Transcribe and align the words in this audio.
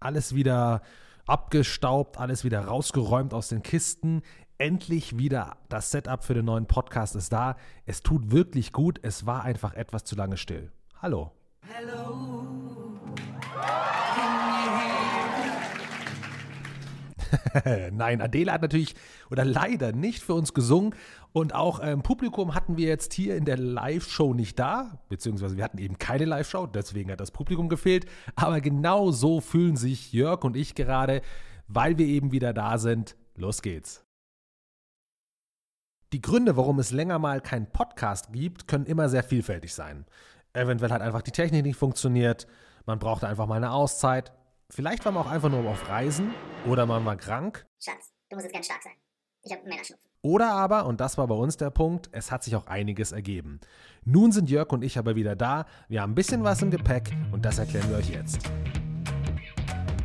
Alles 0.00 0.34
wieder 0.34 0.82
abgestaubt, 1.26 2.18
alles 2.18 2.44
wieder 2.44 2.60
rausgeräumt 2.60 3.34
aus 3.34 3.48
den 3.48 3.62
Kisten. 3.62 4.22
Endlich 4.58 5.18
wieder 5.18 5.58
das 5.68 5.90
Setup 5.90 6.24
für 6.24 6.34
den 6.34 6.46
neuen 6.46 6.66
Podcast 6.66 7.14
ist 7.14 7.32
da. 7.32 7.56
Es 7.84 8.02
tut 8.02 8.30
wirklich 8.30 8.72
gut. 8.72 8.98
Es 9.02 9.26
war 9.26 9.44
einfach 9.44 9.74
etwas 9.74 10.04
zu 10.04 10.16
lange 10.16 10.36
still. 10.36 10.72
Hallo. 11.02 11.32
Hello. 11.60 12.55
Nein, 17.92 18.20
Adele 18.20 18.52
hat 18.52 18.62
natürlich 18.62 18.94
oder 19.30 19.44
leider 19.44 19.92
nicht 19.92 20.22
für 20.22 20.34
uns 20.34 20.54
gesungen 20.54 20.94
und 21.32 21.54
auch 21.54 21.80
ähm, 21.82 22.02
Publikum 22.02 22.54
hatten 22.54 22.76
wir 22.76 22.88
jetzt 22.88 23.12
hier 23.12 23.36
in 23.36 23.44
der 23.44 23.58
Live-Show 23.58 24.34
nicht 24.34 24.58
da, 24.58 25.00
beziehungsweise 25.08 25.56
wir 25.56 25.64
hatten 25.64 25.78
eben 25.78 25.98
keine 25.98 26.24
Live-Show, 26.24 26.66
deswegen 26.66 27.10
hat 27.10 27.20
das 27.20 27.30
Publikum 27.30 27.68
gefehlt. 27.68 28.06
Aber 28.36 28.60
genau 28.60 29.10
so 29.10 29.40
fühlen 29.40 29.76
sich 29.76 30.12
Jörg 30.12 30.44
und 30.44 30.56
ich 30.56 30.74
gerade, 30.74 31.22
weil 31.68 31.98
wir 31.98 32.06
eben 32.06 32.32
wieder 32.32 32.52
da 32.52 32.78
sind. 32.78 33.16
Los 33.34 33.62
geht's. 33.62 34.04
Die 36.12 36.22
Gründe, 36.22 36.56
warum 36.56 36.78
es 36.78 36.92
länger 36.92 37.18
mal 37.18 37.40
keinen 37.40 37.66
Podcast 37.66 38.32
gibt, 38.32 38.68
können 38.68 38.86
immer 38.86 39.08
sehr 39.08 39.22
vielfältig 39.22 39.74
sein. 39.74 40.06
Eventuell 40.54 40.90
hat 40.90 41.02
einfach 41.02 41.22
die 41.22 41.32
Technik 41.32 41.64
nicht 41.64 41.76
funktioniert, 41.76 42.46
man 42.86 42.98
brauchte 42.98 43.28
einfach 43.28 43.46
mal 43.46 43.56
eine 43.56 43.72
Auszeit, 43.72 44.32
Vielleicht 44.70 45.04
war 45.04 45.12
man 45.12 45.24
auch 45.24 45.30
einfach 45.30 45.48
nur 45.48 45.68
auf 45.70 45.88
Reisen 45.88 46.34
oder 46.66 46.86
man 46.86 47.04
war 47.04 47.16
krank. 47.16 47.66
Schatz, 47.80 48.12
du 48.28 48.36
musst 48.36 48.44
jetzt 48.44 48.54
ganz 48.54 48.66
stark 48.66 48.82
sein. 48.82 48.94
Ich 49.42 49.52
habe 49.52 49.62
Männerschnupfen. 49.68 50.10
Oder 50.22 50.50
aber, 50.50 50.86
und 50.86 51.00
das 51.00 51.16
war 51.18 51.26
bei 51.28 51.34
uns 51.34 51.56
der 51.56 51.70
Punkt, 51.70 52.08
es 52.10 52.32
hat 52.32 52.42
sich 52.42 52.56
auch 52.56 52.66
einiges 52.66 53.12
ergeben. 53.12 53.60
Nun 54.04 54.32
sind 54.32 54.50
Jörg 54.50 54.72
und 54.72 54.82
ich 54.82 54.98
aber 54.98 55.14
wieder 55.14 55.36
da. 55.36 55.66
Wir 55.88 56.02
haben 56.02 56.12
ein 56.12 56.14
bisschen 56.16 56.42
was 56.42 56.62
im 56.62 56.70
Gepäck 56.70 57.12
und 57.30 57.44
das 57.44 57.60
erklären 57.60 57.88
wir 57.90 57.98
euch 57.98 58.10
jetzt. 58.10 58.50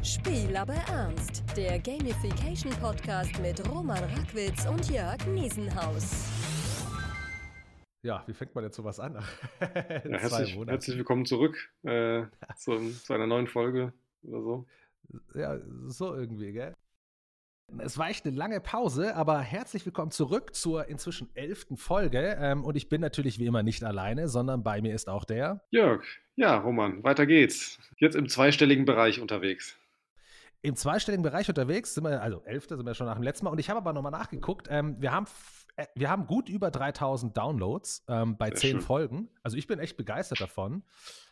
Spiel 0.03 0.55
aber 0.55 0.75
ernst. 0.75 1.43
Der 1.57 1.79
Gamification 1.79 2.71
Podcast 2.73 3.39
mit 3.39 3.67
Roman 3.67 4.03
Rackwitz 4.03 4.67
und 4.67 4.87
Jörg 4.89 5.25
Niesenhaus. 5.27 6.25
Ja, 8.03 8.23
wie 8.27 8.33
fängt 8.33 8.53
man 8.53 8.63
jetzt 8.63 8.75
sowas 8.75 8.99
an? 8.99 9.15
ja, 9.61 9.67
herzlich, 9.69 10.57
herzlich, 10.67 10.97
willkommen 10.97 11.25
zurück 11.25 11.71
äh, 11.83 12.23
zu, 12.57 12.91
zu 12.91 13.13
einer 13.13 13.27
neuen 13.27 13.47
Folge 13.47 13.93
oder 14.23 14.41
so. 14.41 14.67
Ja, 15.33 15.59
so 15.87 16.15
irgendwie, 16.15 16.51
gell? 16.51 16.75
Es 17.79 17.97
war 17.97 18.09
echt 18.09 18.25
eine 18.25 18.35
lange 18.35 18.59
Pause, 18.59 19.15
aber 19.15 19.39
herzlich 19.39 19.85
willkommen 19.85 20.11
zurück 20.11 20.53
zur 20.55 20.87
inzwischen 20.89 21.29
elften 21.35 21.77
Folge. 21.77 22.37
Ähm, 22.39 22.65
und 22.65 22.75
ich 22.75 22.89
bin 22.89 22.99
natürlich 22.99 23.39
wie 23.39 23.45
immer 23.45 23.63
nicht 23.63 23.83
alleine, 23.83 24.27
sondern 24.27 24.61
bei 24.61 24.81
mir 24.81 24.93
ist 24.93 25.07
auch 25.07 25.23
der 25.23 25.61
Jörg. 25.69 26.03
Ja, 26.35 26.57
Roman, 26.57 27.03
weiter 27.03 27.25
geht's. 27.25 27.79
Jetzt 27.97 28.15
im 28.15 28.27
zweistelligen 28.27 28.83
Bereich 28.83 29.21
unterwegs. 29.21 29.77
Im 30.63 30.75
zweistelligen 30.75 31.23
Bereich 31.23 31.49
unterwegs 31.49 31.93
sind 31.93 32.03
wir, 32.03 32.21
also 32.21 32.43
elfte 32.43 32.75
sind 32.75 32.85
wir 32.85 32.93
schon 32.93 33.07
nach 33.07 33.15
dem 33.15 33.23
letzten 33.23 33.45
Mal. 33.45 33.51
Und 33.51 33.59
ich 33.59 33.69
habe 33.69 33.77
aber 33.77 33.93
nochmal 33.93 34.11
nachgeguckt. 34.11 34.67
Ähm, 34.69 34.97
wir 34.99 35.11
haben 35.11 35.25
wir 35.95 36.09
haben 36.09 36.27
gut 36.27 36.49
über 36.49 36.71
3000 36.71 37.35
Downloads 37.35 38.03
ähm, 38.07 38.37
bei 38.37 38.47
Sehr 38.47 38.55
zehn 38.55 38.71
schön. 38.71 38.81
Folgen. 38.81 39.29
Also 39.43 39.57
ich 39.57 39.67
bin 39.67 39.79
echt 39.79 39.97
begeistert 39.97 40.41
davon. 40.41 40.83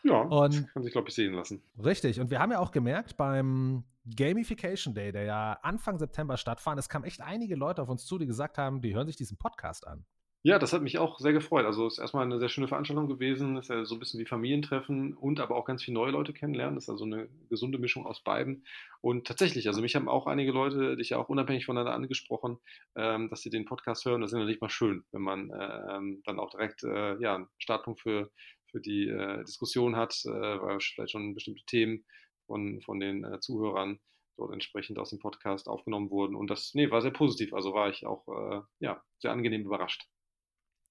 Ja, 0.04 0.22
und, 0.22 0.72
kann 0.74 0.84
sich, 0.84 0.92
glaube 0.92 1.10
ich, 1.10 1.16
sehen 1.16 1.34
lassen. 1.34 1.62
Richtig. 1.84 2.20
Und 2.20 2.32
wir 2.32 2.40
haben 2.40 2.52
ja 2.52 2.60
auch 2.60 2.72
gemerkt 2.72 3.18
beim 3.18 3.84
Gamification 4.16 4.94
Day, 4.94 5.12
der 5.12 5.24
ja 5.24 5.54
Anfang 5.62 5.98
September 6.00 6.38
stattfand, 6.38 6.80
es 6.80 6.90
kamen 6.90 7.06
echt 7.06 7.22
einige 7.22 7.56
Leute 7.56 7.82
auf 7.82 7.90
uns 7.90 8.06
zu, 8.06 8.18
die 8.18 8.26
gesagt 8.26 8.58
haben, 8.58 8.82
die 8.82 8.96
hören 8.96 9.08
sich 9.08 9.18
diesen 9.18 9.38
Podcast 9.38 9.86
an. 9.88 10.06
Ja, 10.42 10.58
das 10.58 10.72
hat 10.72 10.82
mich 10.82 10.98
auch 10.98 11.20
sehr 11.20 11.34
gefreut. 11.34 11.66
Also 11.66 11.86
es 11.86 11.94
ist 11.96 12.00
erstmal 12.00 12.24
eine 12.24 12.40
sehr 12.40 12.48
schöne 12.48 12.70
Veranstaltung 12.70 13.10
gewesen. 13.10 13.58
Es 13.58 13.66
ist 13.66 13.76
ja 13.76 13.84
so 13.84 13.96
ein 13.96 14.00
bisschen 14.00 14.22
wie 14.22 14.26
Familientreffen 14.26 15.14
und 15.14 15.42
aber 15.42 15.58
auch 15.58 15.66
ganz 15.66 15.84
viele 15.84 15.96
neue 15.96 16.12
Leute 16.12 16.32
kennenlernen. 16.32 16.76
Das 16.76 16.86
ist 16.86 16.90
also 16.90 17.04
eine 17.04 17.28
gesunde 17.50 17.78
Mischung 17.78 18.06
aus 18.06 18.24
beiden. 18.24 18.66
Und 19.02 19.28
tatsächlich, 19.28 19.68
also 19.68 19.82
mich 19.82 19.96
haben 19.98 20.08
auch 20.08 20.28
einige 20.28 20.54
Leute, 20.54 20.96
dich 20.96 21.10
ja 21.10 21.18
auch 21.18 21.28
unabhängig 21.28 21.66
voneinander 21.66 21.94
angesprochen, 21.94 22.58
ähm, 22.96 23.30
dass 23.30 23.42
sie 23.42 23.50
den 23.50 23.66
Podcast 23.66 24.06
hören. 24.06 24.22
Das 24.22 24.32
ist 24.32 24.38
natürlich 24.38 24.62
mal 24.62 24.70
schön, 24.70 25.04
wenn 25.12 25.22
man 25.22 25.52
ähm, 25.60 26.22
dann 26.26 26.40
auch 26.40 26.52
direkt 26.52 26.84
äh, 26.84 27.20
ja, 27.22 27.36
einen 27.36 27.48
Startpunkt 27.58 28.00
für, 28.00 28.32
für 28.72 28.80
die 28.80 29.10
äh, 29.10 29.44
Diskussion 29.44 29.98
hat, 29.98 30.24
äh, 30.26 30.30
weil 30.30 30.80
vielleicht 30.80 31.12
schon 31.12 31.36
bestimmte 31.36 31.66
Themen 31.66 32.06
von, 32.48 32.82
von 32.82 33.02
den 33.02 33.28
Zuhörern 33.42 34.00
dort 34.38 34.54
entsprechend 34.54 35.00
aus 35.00 35.10
dem 35.10 35.20
Podcast 35.20 35.68
aufgenommen 35.68 36.10
wurden. 36.10 36.36
Und 36.36 36.50
das, 36.50 36.74
nee, 36.76 36.90
war 36.90 37.02
sehr 37.02 37.12
positiv. 37.12 37.54
Also 37.54 37.74
war 37.74 37.90
ich 37.90 38.06
auch 38.06 38.64
ja, 38.80 39.04
sehr 39.20 39.32
angenehm 39.32 39.64
überrascht. 39.64 40.08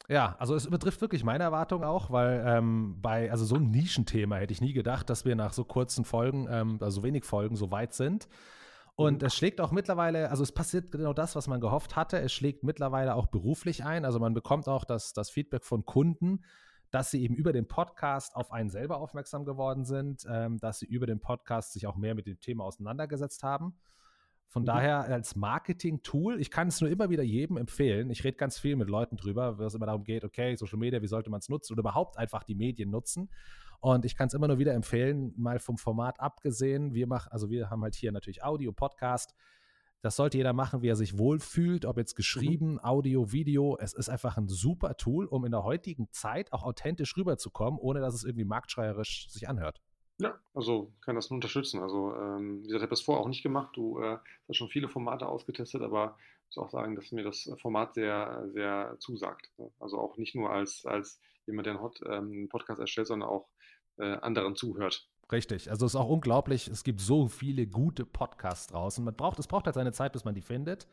Ja, 0.09 0.37
also 0.39 0.55
es 0.55 0.65
übertrifft 0.65 1.03
wirklich 1.03 1.23
meine 1.23 1.45
Erwartung 1.45 1.85
auch, 1.85 2.11
weil 2.11 2.43
ähm, 2.47 2.97
bei, 3.03 3.31
also 3.31 3.45
so 3.45 3.57
ein 3.57 3.71
Nischenthema 3.71 4.37
hätte 4.37 4.55
ich 4.55 4.63
nie 4.63 4.73
gedacht, 4.73 5.11
dass 5.11 5.27
wir 5.27 5.37
nach 5.37 5.53
so 5.53 5.65
kurzen 5.65 6.07
Folgen, 6.07 6.49
ähm, 6.51 6.79
also 6.81 7.03
wenig 7.03 7.27
Folgen, 7.27 7.57
so 7.57 7.71
weit 7.71 7.93
sind. 7.93 8.27
Und 8.97 9.21
mhm. 9.21 9.27
es 9.27 9.37
schlägt 9.37 9.61
auch 9.61 9.71
mittlerweile, 9.71 10.31
also 10.31 10.43
es 10.43 10.51
passiert 10.51 10.91
genau 10.93 11.13
das, 11.13 11.37
was 11.37 11.47
man 11.47 11.61
gehofft 11.61 11.95
hatte. 11.95 12.19
Es 12.21 12.33
schlägt 12.33 12.65
mittlerweile 12.65 13.15
auch 13.15 13.27
beruflich 13.27 13.85
ein. 13.85 14.07
Also 14.07 14.19
man 14.19 14.33
bekommt 14.33 14.67
auch 14.67 14.85
das, 14.85 15.13
das 15.13 15.29
Feedback 15.29 15.63
von 15.63 15.85
Kunden, 15.85 16.43
dass 16.91 17.11
sie 17.11 17.23
eben 17.23 17.35
über 17.35 17.53
den 17.53 17.69
Podcast 17.69 18.35
auf 18.35 18.51
einen 18.51 18.71
selber 18.71 18.97
aufmerksam 18.97 19.45
geworden 19.45 19.85
sind, 19.85 20.27
ähm, 20.27 20.59
dass 20.59 20.79
sie 20.79 20.87
über 20.87 21.07
den 21.07 21.21
Podcast 21.21 21.75
sich 21.75 21.87
auch 21.87 21.97
mehr 21.97 22.15
mit 22.15 22.27
dem 22.27 22.41
Thema 22.41 22.65
auseinandergesetzt 22.65 23.43
haben. 23.43 23.75
Von 24.49 24.63
mhm. 24.63 24.67
daher 24.67 25.05
als 25.05 25.37
Marketing-Tool, 25.37 26.41
ich 26.41 26.51
kann 26.51 26.69
es 26.69 26.81
nur 26.81 26.91
immer 26.91 27.11
wieder 27.11 27.23
jedem 27.23 27.57
empfehlen. 27.59 28.11
Ich 28.11 28.25
rede 28.25 28.37
ganz 28.37 28.59
viel 28.59 28.77
mit 28.77 28.89
Leuten 28.89 29.17
drüber, 29.17 29.59
wo 29.59 29.63
es 29.63 29.75
immer 29.75 29.87
darum 29.87 30.05
geht, 30.05 30.25
okay, 30.25 30.57
Social 30.57 30.79
Media, 30.79 31.03
wie 31.03 31.07
sollte 31.07 31.31
man 31.31 31.41
es 31.41 31.49
nutzen 31.49 31.75
oder 31.75 31.81
überhaupt 31.81 32.17
einfach 32.17 32.45
die 32.45 32.55
Medien 32.55 32.91
nutzen. 32.91 33.29
Und 33.81 34.05
ich 34.05 34.17
kann 34.17 34.27
es 34.29 34.35
immer 34.35 34.49
nur 34.49 34.59
wieder 34.59 34.75
empfehlen, 34.75 35.35
mal 35.37 35.59
vom 35.59 35.77
Format 35.77 36.19
abgesehen. 36.19 36.95
Wir 36.95 37.07
machen, 37.07 37.31
also 37.31 37.51
wir 37.51 37.71
haben 37.71 37.83
halt 37.83 37.95
hier 37.95 38.11
natürlich 38.11 38.43
Audio, 38.43 38.73
Podcast. 38.73 39.35
Das 40.01 40.17
sollte 40.17 40.39
jeder 40.39 40.53
machen, 40.53 40.81
wie 40.81 40.89
er 40.89 40.97
sich 40.97 41.19
wohlfühlt, 41.19 41.85
ob 41.85 41.99
jetzt 41.99 42.15
mhm. 42.15 42.17
geschrieben, 42.17 42.73
mhm. 42.73 42.79
Audio, 42.81 43.33
Video. 43.33 43.77
Es 43.79 43.93
ist 43.93 44.09
einfach 44.09 44.37
ein 44.39 44.49
super 44.49 44.97
Tool, 44.97 45.27
um 45.27 45.45
in 45.45 45.51
der 45.51 45.65
heutigen 45.65 46.09
Zeit 46.11 46.53
auch 46.53 46.63
authentisch 46.63 47.17
rüberzukommen, 47.17 47.79
ohne 47.79 48.01
dass 48.01 48.15
es 48.15 48.25
irgendwie 48.25 48.45
marktschreierisch 48.45 49.29
sich 49.29 49.49
anhört. 49.49 49.83
Ja, 50.21 50.39
also 50.53 50.93
kann 51.01 51.15
das 51.15 51.31
nur 51.31 51.37
unterstützen. 51.37 51.81
Also, 51.81 52.15
ähm, 52.15 52.63
wie 52.63 52.67
gesagt, 52.67 52.79
ich 52.79 52.83
habe 52.83 52.91
das 52.91 53.01
vorher 53.03 53.23
auch 53.23 53.29
nicht 53.29 53.43
gemacht. 53.43 53.77
Du 53.77 54.01
äh, 54.01 54.19
hast 54.49 54.57
schon 54.57 54.69
viele 54.69 54.89
Formate 54.89 55.27
ausgetestet, 55.27 55.83
aber 55.83 56.17
ich 56.51 56.57
muss 56.57 56.67
auch 56.67 56.71
sagen, 56.71 56.97
dass 56.97 57.13
mir 57.13 57.23
das 57.23 57.49
Format 57.61 57.95
sehr, 57.95 58.49
sehr 58.53 58.97
zusagt. 58.99 59.51
Also 59.79 59.99
auch 59.99 60.17
nicht 60.17 60.35
nur 60.35 60.51
als, 60.51 60.85
als 60.85 61.21
jemand, 61.47 61.67
der 61.67 61.75
einen, 61.75 61.83
Hot, 61.83 62.01
ähm, 62.05 62.31
einen 62.33 62.49
Podcast 62.49 62.81
erstellt, 62.81 63.07
sondern 63.07 63.29
auch 63.29 63.49
äh, 63.99 64.17
anderen 64.17 64.57
zuhört. 64.57 65.09
Richtig, 65.31 65.71
also 65.71 65.85
es 65.85 65.93
ist 65.93 66.01
auch 66.01 66.09
unglaublich, 66.09 66.69
es 66.69 66.85
gibt 66.85 67.01
so 67.01 67.29
viele 67.29 67.67
gute 67.67 68.07
Podcasts 68.07 68.69
draußen. 68.69 69.05
Man 69.05 69.15
braucht, 69.15 69.39
es 69.39 69.47
braucht 69.47 69.67
halt 69.67 69.75
seine 69.75 69.93
Zeit, 69.93 70.13
bis 70.13 70.25
man 70.25 70.35
die 70.35 70.41
findet. 70.41 70.89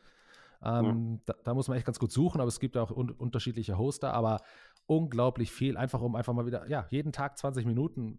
Ähm, 0.62 1.20
ja. 1.26 1.34
da, 1.34 1.42
da, 1.44 1.54
muss 1.54 1.68
man 1.68 1.76
echt 1.76 1.86
ganz 1.86 1.98
gut 1.98 2.12
suchen, 2.12 2.40
aber 2.40 2.48
es 2.48 2.60
gibt 2.60 2.76
auch 2.76 2.90
un 2.90 3.10
unterschiedliche 3.10 3.78
Hoster, 3.78 4.12
aber 4.12 4.40
unglaublich 4.86 5.50
viel, 5.50 5.76
einfach 5.76 6.00
um 6.00 6.14
einfach 6.14 6.32
mal 6.32 6.46
wieder, 6.46 6.68
ja, 6.68 6.86
jeden 6.90 7.12
Tag 7.12 7.38
20 7.38 7.66
Minuten 7.66 8.18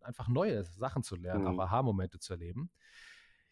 einfach 0.00 0.28
neue 0.28 0.64
Sachen 0.64 1.02
zu 1.02 1.16
lernen, 1.16 1.42
mhm. 1.42 1.60
auch 1.60 1.64
Aha-Momente 1.64 2.18
zu 2.18 2.34
erleben. 2.34 2.70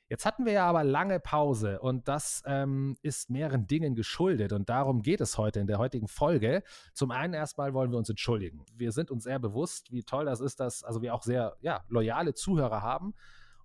Jetzt 0.08 0.24
hatten 0.24 0.46
wir 0.46 0.52
ja 0.52 0.66
aber 0.66 0.84
lange 0.84 1.18
Pause 1.18 1.80
und 1.80 2.06
das 2.06 2.42
ähm, 2.46 2.96
ist 3.02 3.28
mehreren 3.28 3.66
Dingen 3.66 3.96
geschuldet 3.96 4.52
und 4.52 4.68
darum 4.68 5.02
geht 5.02 5.20
es 5.20 5.36
heute 5.36 5.58
in 5.58 5.66
der 5.66 5.78
heutigen 5.78 6.06
Folge. 6.06 6.62
Zum 6.92 7.10
einen 7.10 7.34
erstmal 7.34 7.74
wollen 7.74 7.90
wir 7.90 7.98
uns 7.98 8.08
entschuldigen. 8.08 8.64
Wir 8.76 8.92
sind 8.92 9.10
uns 9.10 9.24
sehr 9.24 9.40
bewusst, 9.40 9.90
wie 9.90 10.04
toll 10.04 10.26
das 10.26 10.40
ist, 10.40 10.60
dass 10.60 10.84
also 10.84 11.02
wir 11.02 11.12
auch 11.12 11.24
sehr 11.24 11.56
ja, 11.60 11.84
loyale 11.88 12.34
Zuhörer 12.34 12.82
haben 12.82 13.14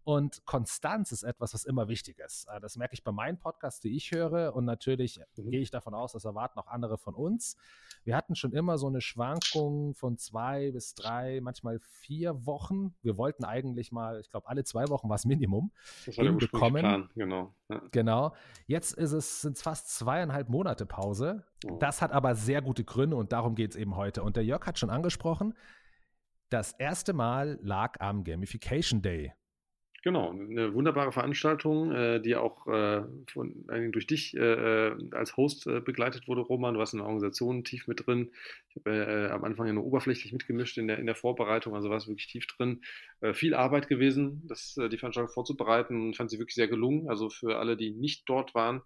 und 0.03 0.43
Konstanz 0.45 1.11
ist 1.11 1.23
etwas, 1.23 1.53
was 1.53 1.63
immer 1.63 1.87
wichtig 1.87 2.17
ist. 2.19 2.47
Äh, 2.47 2.59
das 2.59 2.75
merke 2.75 2.93
ich 2.93 3.03
bei 3.03 3.11
meinen 3.11 3.37
Podcasts, 3.37 3.79
die 3.81 3.95
ich 3.95 4.11
höre. 4.11 4.55
Und 4.55 4.65
natürlich 4.65 5.19
mhm. 5.37 5.51
gehe 5.51 5.61
ich 5.61 5.69
davon 5.69 5.93
aus, 5.93 6.13
das 6.13 6.25
erwarten 6.25 6.59
auch 6.59 6.67
andere 6.67 6.97
von 6.97 7.13
uns. 7.13 7.55
Wir 8.03 8.15
hatten 8.15 8.35
schon 8.35 8.51
immer 8.53 8.79
so 8.79 8.87
eine 8.87 9.01
Schwankung 9.01 9.93
von 9.93 10.17
zwei 10.17 10.71
bis 10.71 10.95
drei, 10.95 11.39
manchmal 11.41 11.79
vier 11.79 12.47
Wochen. 12.47 12.95
Wir 13.03 13.17
wollten 13.17 13.45
eigentlich 13.45 13.91
mal, 13.91 14.19
ich 14.19 14.29
glaube, 14.29 14.47
alle 14.47 14.63
zwei 14.63 14.87
Wochen 14.89 15.07
war 15.07 15.15
es 15.15 15.25
Minimum 15.25 15.71
das 16.05 16.17
war 16.17 16.25
hinbekommen. 16.25 16.81
Plan, 16.81 17.09
genau. 17.15 17.53
Ja. 17.69 17.81
Genau. 17.91 18.35
Jetzt 18.65 18.93
ist 18.93 19.11
es, 19.11 19.41
sind 19.41 19.57
es 19.57 19.61
fast 19.61 19.95
zweieinhalb 19.95 20.49
Monate 20.49 20.87
Pause. 20.87 21.45
Oh. 21.69 21.77
Das 21.77 22.01
hat 22.01 22.11
aber 22.11 22.33
sehr 22.33 22.63
gute 22.63 22.83
Gründe 22.83 23.15
und 23.17 23.31
darum 23.31 23.53
geht 23.53 23.71
es 23.71 23.75
eben 23.77 23.95
heute. 23.95 24.23
Und 24.23 24.35
der 24.35 24.45
Jörg 24.45 24.65
hat 24.65 24.79
schon 24.79 24.89
angesprochen, 24.89 25.53
das 26.49 26.73
erste 26.73 27.13
Mal 27.13 27.59
lag 27.61 28.01
am 28.01 28.23
Gamification 28.23 29.01
Day. 29.01 29.33
Genau, 30.03 30.31
eine 30.31 30.73
wunderbare 30.73 31.11
Veranstaltung, 31.11 31.91
äh, 31.91 32.19
die 32.19 32.35
auch 32.35 32.65
äh, 32.65 33.03
von, 33.31 33.67
durch 33.91 34.07
dich 34.07 34.35
äh, 34.35 34.95
als 35.11 35.37
Host 35.37 35.65
begleitet 35.65 36.27
wurde, 36.27 36.41
Roman. 36.41 36.73
Du 36.73 36.79
warst 36.79 36.93
in 36.93 36.97
der 36.99 37.05
Organisation 37.05 37.63
tief 37.63 37.87
mit 37.87 38.07
drin. 38.07 38.31
Ich 38.69 38.77
habe 38.77 39.29
am 39.31 39.43
Anfang 39.43 39.67
ja 39.67 39.73
nur 39.73 39.85
oberflächlich 39.85 40.33
mitgemischt 40.33 40.79
in 40.79 40.87
der, 40.87 40.97
in 40.97 41.05
der 41.05 41.13
Vorbereitung, 41.13 41.75
also 41.75 41.89
war 41.91 41.97
es 41.97 42.07
wirklich 42.07 42.27
tief 42.27 42.47
drin. 42.47 42.81
viel 43.33 43.53
Arbeit 43.53 43.89
gewesen, 43.89 44.41
das, 44.47 44.73
die 44.73 44.97
Veranstaltung 44.97 45.31
vorzubereiten 45.31 46.01
und 46.01 46.15
fand 46.15 46.31
sie 46.31 46.39
wirklich 46.39 46.55
sehr 46.55 46.67
gelungen. 46.69 47.09
Also 47.09 47.29
für 47.29 47.59
alle, 47.59 47.77
die 47.77 47.91
nicht 47.91 48.23
dort 48.27 48.55
waren, 48.55 48.81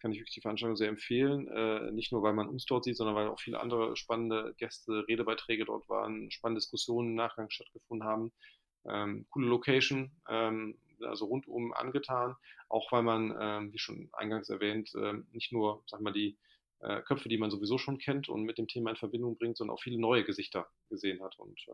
kann 0.00 0.12
ich 0.12 0.18
wirklich 0.18 0.34
die 0.34 0.40
Veranstaltung 0.40 0.76
sehr 0.76 0.88
empfehlen. 0.88 1.94
nicht 1.94 2.12
nur, 2.12 2.22
weil 2.22 2.34
man 2.34 2.48
uns 2.48 2.66
dort 2.66 2.84
sieht, 2.84 2.96
sondern 2.96 3.14
weil 3.14 3.28
auch 3.28 3.40
viele 3.40 3.60
andere 3.60 3.96
spannende 3.96 4.54
Gäste, 4.58 5.06
Redebeiträge 5.08 5.64
dort 5.64 5.88
waren, 5.88 6.30
spannende 6.30 6.60
Diskussionen 6.60 7.10
im 7.10 7.14
Nachgang 7.14 7.48
stattgefunden 7.48 8.06
haben. 8.06 8.32
Ähm, 8.88 9.26
coole 9.30 9.46
Location, 9.46 10.10
ähm, 10.28 10.78
also 11.00 11.26
rundum 11.26 11.72
angetan, 11.72 12.34
auch 12.68 12.90
weil 12.92 13.02
man, 13.02 13.36
ähm, 13.40 13.72
wie 13.72 13.78
schon 13.78 14.08
eingangs 14.12 14.48
erwähnt, 14.48 14.90
ähm, 14.96 15.26
nicht 15.32 15.52
nur, 15.52 15.82
sag 15.86 16.00
mal, 16.00 16.12
die 16.12 16.38
äh, 16.80 17.02
Köpfe, 17.02 17.28
die 17.28 17.38
man 17.38 17.50
sowieso 17.50 17.78
schon 17.78 17.98
kennt 17.98 18.28
und 18.28 18.44
mit 18.44 18.58
dem 18.58 18.68
Thema 18.68 18.90
in 18.90 18.96
Verbindung 18.96 19.36
bringt, 19.36 19.56
sondern 19.56 19.74
auch 19.74 19.82
viele 19.82 19.98
neue 19.98 20.24
Gesichter 20.24 20.68
gesehen 20.88 21.22
hat. 21.22 21.38
Und 21.38 21.60
äh, 21.68 21.72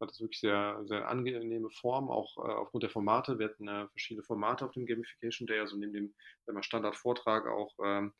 hat 0.00 0.10
das 0.10 0.20
wirklich 0.20 0.40
sehr, 0.40 0.80
sehr 0.86 1.08
angenehme 1.08 1.70
Form, 1.70 2.10
auch 2.10 2.36
äh, 2.38 2.52
aufgrund 2.52 2.82
der 2.82 2.90
Formate. 2.90 3.38
Wir 3.38 3.50
hatten 3.50 3.68
äh, 3.68 3.86
verschiedene 3.88 4.24
Formate 4.24 4.64
auf 4.64 4.72
dem 4.72 4.86
Gamification 4.86 5.46
Day, 5.46 5.60
also 5.60 5.76
neben 5.76 5.92
dem 5.92 6.14
Standardvortrag 6.62 7.46
auch 7.46 7.74
ähm, 7.84 8.12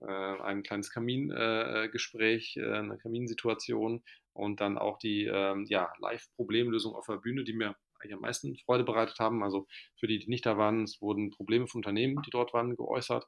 äh, 0.00 0.06
ein 0.06 0.62
kleines 0.62 0.90
Kamingespräch, 0.90 2.56
äh, 2.56 2.72
eine 2.72 2.98
Kaminsituation 2.98 4.02
und 4.32 4.60
dann 4.60 4.78
auch 4.78 4.98
die 4.98 5.24
ähm, 5.24 5.66
ja, 5.68 5.92
Live-Problemlösung 5.98 6.94
auf 6.94 7.06
der 7.06 7.16
Bühne, 7.16 7.44
die 7.44 7.54
mir 7.54 7.76
eigentlich 8.00 8.14
am 8.14 8.20
meisten 8.20 8.56
Freude 8.58 8.84
bereitet 8.84 9.18
haben. 9.18 9.42
Also 9.42 9.66
für 9.98 10.06
die, 10.06 10.18
die 10.18 10.28
nicht 10.28 10.46
da 10.46 10.58
waren, 10.58 10.84
es 10.84 11.00
wurden 11.00 11.30
Probleme 11.30 11.66
von 11.66 11.80
Unternehmen, 11.80 12.22
die 12.24 12.30
dort 12.30 12.52
waren, 12.54 12.76
geäußert. 12.76 13.26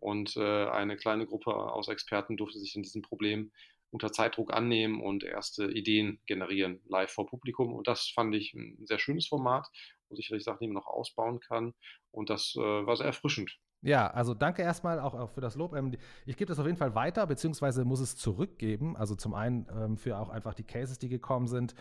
Und 0.00 0.36
äh, 0.36 0.66
eine 0.66 0.96
kleine 0.96 1.26
Gruppe 1.26 1.54
aus 1.54 1.88
Experten 1.88 2.36
durfte 2.36 2.58
sich 2.58 2.76
in 2.76 2.82
diesem 2.82 3.02
Problem 3.02 3.50
unter 3.90 4.12
Zeitdruck 4.12 4.52
annehmen 4.52 5.00
und 5.00 5.24
erste 5.24 5.70
Ideen 5.70 6.20
generieren, 6.26 6.80
live 6.86 7.10
vor 7.10 7.26
Publikum. 7.26 7.72
Und 7.72 7.88
das 7.88 8.08
fand 8.08 8.34
ich 8.34 8.54
ein 8.54 8.86
sehr 8.86 8.98
schönes 8.98 9.26
Format, 9.26 9.66
wo 10.08 10.16
sicherlich 10.16 10.44
Sachen, 10.44 10.58
die 10.60 10.66
man 10.66 10.74
noch 10.74 10.86
ausbauen 10.86 11.40
kann. 11.40 11.74
Und 12.10 12.30
das 12.30 12.54
äh, 12.56 12.60
war 12.60 12.96
sehr 12.96 13.06
erfrischend. 13.06 13.58
Ja, 13.80 14.08
also 14.08 14.34
danke 14.34 14.62
erstmal 14.62 14.98
auch, 14.98 15.14
auch 15.14 15.30
für 15.30 15.40
das 15.40 15.54
Lob. 15.54 15.74
Ähm, 15.74 15.92
ich 16.26 16.36
gebe 16.36 16.48
das 16.48 16.58
auf 16.58 16.66
jeden 16.66 16.78
Fall 16.78 16.94
weiter, 16.94 17.26
beziehungsweise 17.26 17.84
muss 17.84 18.00
es 18.00 18.16
zurückgeben. 18.16 18.96
Also 18.96 19.14
zum 19.14 19.34
einen 19.34 19.66
ähm, 19.70 19.96
für 19.96 20.18
auch 20.18 20.30
einfach 20.30 20.54
die 20.54 20.64
Cases, 20.64 20.98
die 20.98 21.08
gekommen 21.08 21.46
sind, 21.46 21.74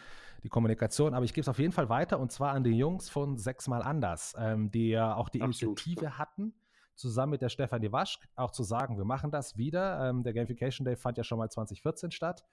die 0.43 0.49
Kommunikation, 0.49 1.15
aber 1.15 1.25
ich 1.25 1.33
gebe 1.33 1.41
es 1.41 1.49
auf 1.49 1.57
jeden 1.57 1.73
Fall 1.73 1.89
weiter 1.89 2.19
und 2.19 2.31
zwar 2.31 2.53
an 2.53 2.63
die 2.63 2.77
Jungs 2.77 3.09
von 3.09 3.37
Sechsmal 3.37 3.81
Anders, 3.81 4.35
ähm, 4.37 4.69
die 4.69 4.89
ja 4.89 5.15
auch 5.15 5.29
die 5.29 5.41
Absolut. 5.41 5.79
Initiative 5.79 6.17
hatten 6.19 6.53
zusammen 6.93 7.31
mit 7.31 7.41
der 7.41 7.49
Stefanie 7.49 7.91
Wasch 7.91 8.19
auch 8.35 8.51
zu 8.51 8.63
sagen, 8.63 8.97
wir 8.97 9.05
machen 9.05 9.31
das 9.31 9.57
wieder. 9.57 10.09
Ähm, 10.09 10.23
der 10.23 10.33
Gamification 10.33 10.85
Day 10.85 10.95
fand 10.95 11.17
ja 11.17 11.23
schon 11.23 11.39
mal 11.39 11.49
2014 11.49 12.11
statt. 12.11 12.45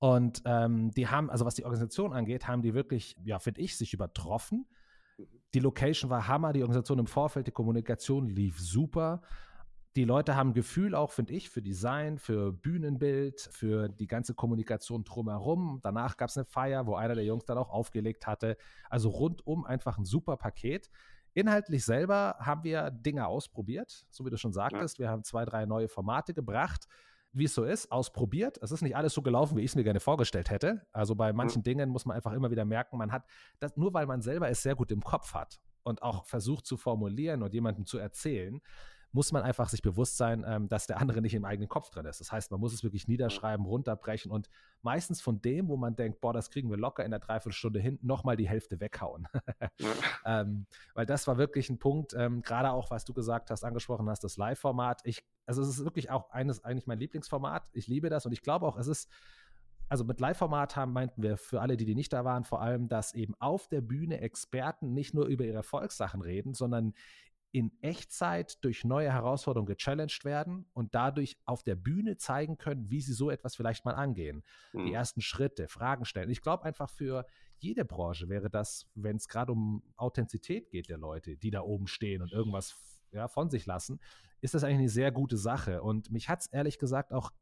Und 0.00 0.44
die 0.44 1.08
haben, 1.08 1.28
also 1.28 1.44
was 1.44 1.56
die 1.56 1.64
Organisation 1.64 2.12
angeht, 2.12 2.46
haben 2.46 2.62
die 2.62 2.72
wirklich, 2.72 3.16
ja, 3.24 3.40
finde 3.40 3.60
ich, 3.62 3.76
sich 3.76 3.92
übertroffen. 3.92 4.64
Die 5.54 5.60
Location 5.60 6.10
war 6.10 6.28
Hammer, 6.28 6.52
die 6.52 6.60
Organisation 6.60 6.98
im 6.98 7.06
Vorfeld, 7.06 7.46
die 7.46 7.52
Kommunikation 7.52 8.28
lief 8.28 8.60
super. 8.60 9.22
Die 9.96 10.04
Leute 10.04 10.36
haben 10.36 10.52
Gefühl 10.52 10.94
auch, 10.94 11.10
finde 11.10 11.32
ich, 11.32 11.48
für 11.48 11.62
Design, 11.62 12.18
für 12.18 12.52
Bühnenbild, 12.52 13.40
für 13.40 13.88
die 13.88 14.06
ganze 14.06 14.34
Kommunikation 14.34 15.02
drumherum. 15.02 15.80
Danach 15.82 16.16
gab 16.16 16.28
es 16.28 16.36
eine 16.36 16.44
Feier, 16.44 16.86
wo 16.86 16.94
einer 16.94 17.14
der 17.14 17.24
Jungs 17.24 17.46
dann 17.46 17.58
auch 17.58 17.70
aufgelegt 17.70 18.26
hatte. 18.26 18.56
Also 18.90 19.08
rundum 19.08 19.64
einfach 19.64 19.98
ein 19.98 20.04
super 20.04 20.36
Paket. 20.36 20.90
Inhaltlich 21.32 21.84
selber 21.84 22.36
haben 22.38 22.62
wir 22.64 22.90
Dinge 22.90 23.26
ausprobiert, 23.26 24.06
so 24.10 24.24
wie 24.26 24.30
du 24.30 24.36
schon 24.36 24.52
sagtest. 24.52 24.98
Ja. 24.98 25.04
Wir 25.04 25.10
haben 25.10 25.24
zwei, 25.24 25.44
drei 25.44 25.66
neue 25.66 25.88
Formate 25.88 26.34
gebracht. 26.34 26.86
Wie 27.32 27.44
es 27.44 27.54
so 27.54 27.64
ist, 27.64 27.92
ausprobiert. 27.92 28.58
Es 28.62 28.72
ist 28.72 28.82
nicht 28.82 28.96
alles 28.96 29.12
so 29.12 29.22
gelaufen, 29.22 29.56
wie 29.56 29.60
ich 29.60 29.70
es 29.70 29.76
mir 29.76 29.84
gerne 29.84 30.00
vorgestellt 30.00 30.50
hätte. 30.50 30.86
Also 30.92 31.14
bei 31.14 31.32
manchen 31.32 31.60
mhm. 31.60 31.64
Dingen 31.64 31.90
muss 31.90 32.06
man 32.06 32.16
einfach 32.16 32.32
immer 32.32 32.50
wieder 32.50 32.64
merken, 32.64 32.96
man 32.96 33.12
hat 33.12 33.24
das, 33.58 33.76
nur 33.76 33.92
weil 33.94 34.06
man 34.06 34.22
selber 34.22 34.48
es 34.48 34.62
sehr 34.62 34.74
gut 34.74 34.90
im 34.90 35.02
Kopf 35.02 35.34
hat 35.34 35.60
und 35.82 36.02
auch 36.02 36.24
versucht 36.24 36.66
zu 36.66 36.76
formulieren 36.76 37.42
und 37.42 37.52
jemandem 37.52 37.86
zu 37.86 37.98
erzählen, 37.98 38.60
muss 39.12 39.32
man 39.32 39.42
einfach 39.42 39.68
sich 39.68 39.82
bewusst 39.82 40.16
sein, 40.16 40.44
ähm, 40.46 40.68
dass 40.68 40.86
der 40.86 40.98
andere 41.00 41.22
nicht 41.22 41.34
im 41.34 41.44
eigenen 41.44 41.68
Kopf 41.68 41.90
drin 41.90 42.06
ist. 42.06 42.20
Das 42.20 42.30
heißt, 42.30 42.50
man 42.50 42.60
muss 42.60 42.74
es 42.74 42.82
wirklich 42.82 43.08
niederschreiben, 43.08 43.64
runterbrechen 43.64 44.30
und 44.30 44.48
meistens 44.82 45.20
von 45.20 45.40
dem, 45.40 45.68
wo 45.68 45.76
man 45.76 45.96
denkt, 45.96 46.20
boah, 46.20 46.32
das 46.32 46.50
kriegen 46.50 46.70
wir 46.70 46.76
locker 46.76 47.04
in 47.04 47.10
der 47.10 47.20
Dreiviertelstunde 47.20 47.80
hin, 47.80 47.98
nochmal 48.02 48.36
die 48.36 48.48
Hälfte 48.48 48.80
weghauen. 48.80 49.26
ähm, 50.24 50.66
weil 50.94 51.06
das 51.06 51.26
war 51.26 51.38
wirklich 51.38 51.70
ein 51.70 51.78
Punkt, 51.78 52.14
ähm, 52.14 52.42
gerade 52.42 52.70
auch, 52.70 52.90
was 52.90 53.04
du 53.04 53.14
gesagt 53.14 53.50
hast, 53.50 53.64
angesprochen 53.64 54.08
hast, 54.08 54.24
das 54.24 54.36
Live-Format. 54.36 55.00
Ich, 55.04 55.24
also 55.46 55.62
es 55.62 55.68
ist 55.68 55.84
wirklich 55.84 56.10
auch 56.10 56.30
eines, 56.30 56.64
eigentlich 56.64 56.86
mein 56.86 56.98
Lieblingsformat. 56.98 57.68
Ich 57.72 57.86
liebe 57.86 58.10
das 58.10 58.26
und 58.26 58.32
ich 58.32 58.42
glaube 58.42 58.66
auch, 58.66 58.76
es 58.76 58.86
ist 58.86 59.08
also 59.88 60.04
mit 60.04 60.20
Live-Format 60.20 60.76
haben, 60.76 60.92
meinten 60.92 61.22
wir 61.22 61.36
für 61.36 61.60
alle, 61.62 61.76
die, 61.76 61.86
die 61.86 61.94
nicht 61.94 62.12
da 62.12 62.24
waren, 62.24 62.44
vor 62.44 62.60
allem, 62.60 62.88
dass 62.88 63.14
eben 63.14 63.34
auf 63.38 63.68
der 63.68 63.80
Bühne 63.80 64.20
Experten 64.20 64.92
nicht 64.92 65.14
nur 65.14 65.26
über 65.26 65.44
ihre 65.44 65.56
Erfolgssachen 65.56 66.20
reden, 66.20 66.52
sondern 66.52 66.92
in 67.50 67.72
Echtzeit 67.80 68.62
durch 68.62 68.84
neue 68.84 69.12
Herausforderungen 69.12 69.74
gechallenged 69.74 70.24
werden 70.24 70.66
und 70.74 70.94
dadurch 70.94 71.38
auf 71.44 71.62
der 71.62 71.76
Bühne 71.76 72.16
zeigen 72.16 72.58
können, 72.58 72.90
wie 72.90 73.00
sie 73.00 73.14
so 73.14 73.30
etwas 73.30 73.56
vielleicht 73.56 73.84
mal 73.84 73.94
angehen. 73.94 74.42
Mhm. 74.72 74.86
Die 74.86 74.92
ersten 74.92 75.20
Schritte, 75.22 75.68
Fragen 75.68 76.04
stellen. 76.04 76.30
Ich 76.30 76.42
glaube 76.42 76.64
einfach 76.64 76.90
für 76.90 77.24
jede 77.56 77.84
Branche 77.84 78.28
wäre 78.28 78.50
das, 78.50 78.86
wenn 78.94 79.16
es 79.16 79.28
gerade 79.28 79.52
um 79.52 79.82
Authentizität 79.96 80.70
geht 80.70 80.88
der 80.88 80.98
Leute, 80.98 81.36
die 81.36 81.50
da 81.50 81.62
oben 81.62 81.86
stehen 81.86 82.22
und 82.22 82.32
irgendwas 82.32 82.76
ja, 83.12 83.28
von 83.28 83.50
sich 83.50 83.66
lassen, 83.66 83.98
ist 84.40 84.54
das 84.54 84.62
eigentlich 84.62 84.78
eine 84.78 84.88
sehr 84.88 85.10
gute 85.10 85.36
Sache. 85.36 85.82
Und 85.82 86.10
mich 86.10 86.28
hat 86.28 86.40
es 86.40 86.46
ehrlich 86.46 86.78
gesagt 86.78 87.12
auch 87.12 87.32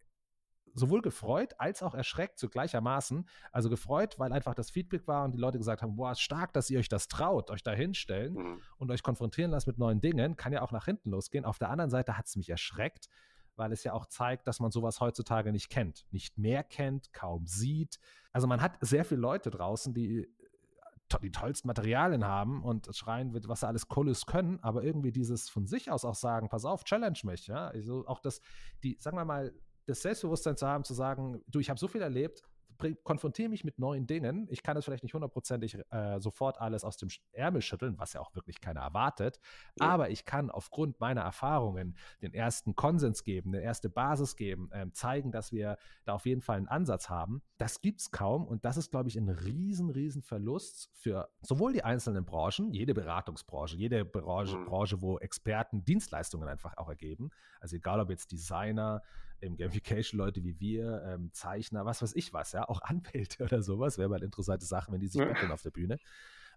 sowohl 0.77 1.03
gefreut 1.03 1.55
als 1.59 1.83
auch 1.83 1.95
erschreckt 1.95 2.39
zu 2.39 2.49
gleichermaßen. 2.49 3.27
Also 3.51 3.71
gefreut, 3.71 4.19
weil 4.19 4.33
einfach 4.33 4.55
das 4.55 4.71
Feedback 4.71 5.09
war 5.09 5.25
und 5.25 5.33
die 5.33 5.39
Leute 5.39 5.59
gesagt 5.59 5.83
haben, 5.83 5.97
boah, 5.97 6.15
stark, 6.15 6.53
dass 6.53 6.71
ihr 6.71 6.79
euch 6.79 6.89
das 6.89 7.09
traut, 7.09 7.51
euch 7.51 7.63
da 7.63 7.73
hinstellen 7.73 8.35
mhm. 8.35 8.61
und 8.79 8.91
euch 8.91 9.03
konfrontieren 9.03 9.51
lasst 9.51 9.67
mit 9.67 9.79
neuen 9.79 10.01
Dingen, 10.01 10.37
kann 10.37 10.53
ja 10.53 10.63
auch 10.63 10.73
nach 10.73 10.85
hinten 10.85 11.11
losgehen. 11.11 11.45
Auf 11.45 11.59
der 11.59 11.71
anderen 11.71 11.91
Seite 11.91 12.17
hat 12.17 12.27
es 12.27 12.37
mich 12.37 12.51
erschreckt, 12.51 13.09
weil 13.57 13.73
es 13.73 13.85
ja 13.85 13.95
auch 13.95 14.07
zeigt, 14.07 14.47
dass 14.47 14.61
man 14.61 14.71
sowas 14.71 15.01
heutzutage 15.01 15.51
nicht 15.51 15.71
kennt, 15.71 16.07
nicht 16.11 16.37
mehr 16.37 16.63
kennt, 16.63 17.13
kaum 17.15 17.47
sieht. 17.47 17.99
Also 18.33 18.47
man 18.47 18.61
hat 18.61 18.77
sehr 18.83 19.05
viele 19.05 19.23
Leute 19.23 19.51
draußen, 19.51 19.95
die 19.95 20.29
die 21.23 21.31
tollsten 21.31 21.69
Materialien 21.69 22.25
haben 22.25 22.65
und 22.65 22.89
schreien 22.95 23.33
wird, 23.33 23.47
was 23.49 23.61
sie 23.61 23.69
alles 23.69 23.87
Cooles 23.87 24.27
können, 24.27 24.59
aber 24.63 24.83
irgendwie 24.83 25.13
dieses 25.13 25.49
von 25.49 25.67
sich 25.67 25.91
aus 25.91 26.05
auch 26.05 26.17
sagen, 26.17 26.49
pass 26.49 26.65
auf, 26.65 26.83
challenge 26.83 27.21
mich, 27.23 27.47
ja. 27.47 27.69
Also 27.69 28.05
auch 28.09 28.19
das, 28.19 28.41
die, 28.83 28.97
sagen 28.99 29.17
wir 29.17 29.25
mal, 29.25 29.55
das 29.87 30.03
Selbstbewusstsein 30.03 30.57
zu 30.57 30.67
haben, 30.67 30.85
zu 30.85 30.95
sagen, 30.95 31.43
du, 31.49 31.61
ich 31.61 31.71
habe 31.71 31.79
so 31.79 31.89
viel 31.89 32.03
erlebt, 32.03 32.43
konfrontiere 33.05 33.49
mich 33.49 33.65
mit 33.65 33.79
neuen 33.79 34.07
Dingen. 34.07 34.47
Ich 34.51 34.63
kann 34.63 34.77
es 34.77 34.85
vielleicht 34.85 35.03
nicht 35.03 35.15
hundertprozentig 35.15 35.79
äh, 35.91 36.21
sofort 36.21 36.61
alles 36.61 36.85
aus 36.85 36.97
dem 36.97 37.09
Ärmel 37.33 37.63
schütteln, 37.63 37.99
was 37.99 38.13
ja 38.13 38.21
auch 38.21 38.35
wirklich 38.35 38.61
keiner 38.61 38.81
erwartet. 38.81 39.41
Ja. 39.79 39.89
Aber 39.89 40.11
ich 40.11 40.25
kann 40.25 40.51
aufgrund 40.51 41.01
meiner 41.01 41.23
Erfahrungen 41.23 41.97
den 42.23 42.35
ersten 42.35 42.75
Konsens 42.75 43.25
geben, 43.25 43.55
eine 43.55 43.63
erste 43.63 43.89
Basis 43.89 44.37
geben, 44.37 44.71
ähm, 44.73 44.93
zeigen, 44.93 45.33
dass 45.33 45.53
wir 45.53 45.79
da 46.05 46.15
auf 46.15 46.27
jeden 46.27 46.43
Fall 46.43 46.59
einen 46.59 46.69
Ansatz 46.69 47.09
haben. 47.09 47.43
Das 47.59 47.81
gibt 47.81 48.01
es 48.01 48.11
kaum 48.11 48.47
und 48.47 48.65
das 48.65 48.77
ist, 48.77 48.91
glaube 48.91 49.09
ich, 49.09 49.17
ein 49.17 49.29
riesen, 49.29 49.91
riesen 49.91 50.23
Verlust 50.23 50.91
für 50.93 51.29
sowohl 51.41 51.73
die 51.73 51.85
einzelnen 51.85 52.25
Branchen, 52.25 52.73
jede 52.73 52.95
Beratungsbranche, 52.95 53.77
jede 53.77 54.05
Branche, 54.05 54.59
mhm. 54.59 54.65
Branche 54.67 55.01
wo 55.01 55.19
Experten 55.19 55.85
Dienstleistungen 55.85 56.49
einfach 56.49 56.77
auch 56.77 56.89
ergeben. 56.89 57.31
Also 57.61 57.77
egal 57.77 58.01
ob 58.01 58.11
jetzt 58.11 58.33
Designer, 58.33 59.03
im 59.41 59.57
Gamification-Leute 59.57 60.43
wie 60.43 60.59
wir, 60.61 61.03
ähm, 61.05 61.31
Zeichner, 61.33 61.85
was 61.85 62.03
weiß 62.03 62.15
ich 62.15 62.33
was, 62.33 62.53
ja, 62.53 62.69
auch 62.69 62.83
Anwälte 62.83 63.43
oder 63.45 63.63
sowas, 63.63 63.99
wäre 63.99 64.09
mal 64.09 64.23
interessante 64.23 64.67
Sache, 64.67 64.93
wenn 64.93 65.01
die 65.01 65.09
sich 65.09 65.21
ja. 65.21 65.51
auf 65.51 65.63
der 65.63 65.71
Bühne. 65.71 65.99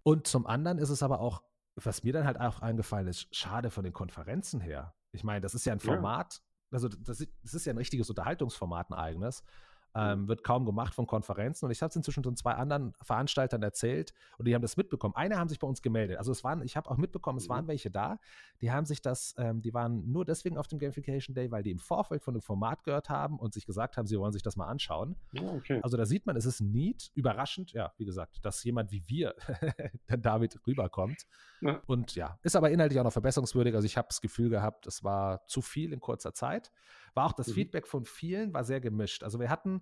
Und 0.04 0.28
zum 0.28 0.48
anderen 0.48 0.78
ist 0.78 0.90
es 0.90 1.04
aber 1.04 1.20
auch, 1.20 1.44
was 1.76 2.04
mir 2.04 2.14
dann 2.14 2.26
halt 2.26 2.40
auch 2.40 2.62
eingefallen 2.62 3.08
ist, 3.08 3.34
schade 3.36 3.70
von 3.70 3.84
den 3.84 3.94
Konferenzen 3.94 4.60
her. 4.60 4.94
Ich 5.12 5.24
meine, 5.24 5.42
das 5.42 5.54
ist 5.54 5.66
ja 5.66 5.74
ein 5.74 5.80
Format, 5.80 6.36
ja. 6.36 6.76
also 6.76 6.88
das, 6.88 7.26
das, 7.42 7.54
ist 7.54 7.66
ja 7.66 7.74
ein 7.74 7.78
richtiges 7.78 8.10
Unterhaltungsformat, 8.10 8.92
ein 8.92 8.96
eigenes. 8.96 9.44
Ähm, 9.96 10.28
wird 10.28 10.44
kaum 10.44 10.66
gemacht 10.66 10.94
von 10.94 11.08
Konferenzen. 11.08 11.66
Und 11.66 11.72
ich 11.72 11.82
habe 11.82 11.90
es 11.90 11.96
inzwischen 11.96 12.24
schon 12.24 12.36
zwei 12.36 12.54
anderen 12.54 12.94
Veranstaltern 13.02 13.64
erzählt 13.64 14.14
und 14.38 14.48
die 14.48 14.54
haben 14.54 14.62
das 14.62 14.78
mitbekommen. 14.78 15.16
Eine 15.16 15.38
haben 15.38 15.50
sich 15.50 15.58
bei 15.58 15.68
uns 15.68 15.82
gemeldet. 15.82 16.18
Also 16.18 16.32
es 16.32 16.44
waren, 16.44 16.62
ich 16.62 16.78
habe 16.78 16.90
auch 16.92 16.98
mitbekommen, 16.98 17.40
es 17.40 17.48
mhm. 17.48 17.54
waren 17.54 17.68
welche 17.68 17.90
da, 17.90 18.20
die 18.62 18.72
haben 18.72 18.86
sich 18.86 19.02
das, 19.02 19.34
ähm, 19.40 19.62
die 19.62 19.74
waren 19.74 20.12
nur 20.12 20.26
deswegen 20.26 20.58
auf 20.58 20.68
dem 20.68 20.78
Gamification 20.78 21.34
Day, 21.34 21.50
weil 21.50 21.64
die 21.64 21.72
im 21.72 21.80
Vorfeld 21.80 22.24
von 22.24 22.36
dem 22.36 22.42
Format 22.42 22.84
gehört 22.84 23.10
haben 23.10 23.40
und 23.40 23.54
sich 23.54 23.66
gesagt 23.66 23.98
haben, 23.98 24.06
sie 24.06 24.20
wollen 24.20 24.32
sich 24.32 24.44
das 24.44 24.56
mal 24.56 24.68
anschauen. 24.68 25.16
Okay. 25.36 25.80
Also 25.82 25.98
da 25.98 26.06
sieht 26.06 26.26
man, 26.28 26.36
es 26.36 26.46
ist 26.46 26.62
neat, 26.62 27.10
überraschend, 27.16 27.74
ja, 27.74 27.92
wie 27.98 28.06
gesagt, 28.06 28.46
dass 28.46 28.64
jemand 28.64 28.92
wie 28.92 29.04
wir 29.08 29.36
damit 30.08 30.60
rüberkommt. 30.68 31.26
Ja. 31.62 31.82
Und 31.88 32.16
ja, 32.16 32.38
ist 32.44 32.56
aber 32.56 32.70
inhaltlich 32.70 33.00
auch 33.00 33.04
noch 33.04 33.14
verbesserungswürdig. 33.14 33.74
Also 33.76 33.86
ich 33.86 33.98
habe 33.98 34.08
das 34.08 34.22
Gefühl 34.22 34.50
gehabt, 34.50 34.88
es 34.88 35.04
war 35.04 35.46
zu 35.48 35.62
viel 35.62 35.94
in 35.94 36.00
kurzer 36.00 36.34
Zeit. 36.34 36.72
War 37.14 37.26
auch 37.26 37.34
das 37.34 37.48
mhm. 37.48 37.54
Feedback 37.54 37.88
von 37.88 38.06
vielen, 38.06 38.54
war 38.54 38.64
sehr 38.64 38.80
gemischt. 38.80 39.24
Also 39.24 39.40
wir 39.40 39.50
hatten 39.50 39.79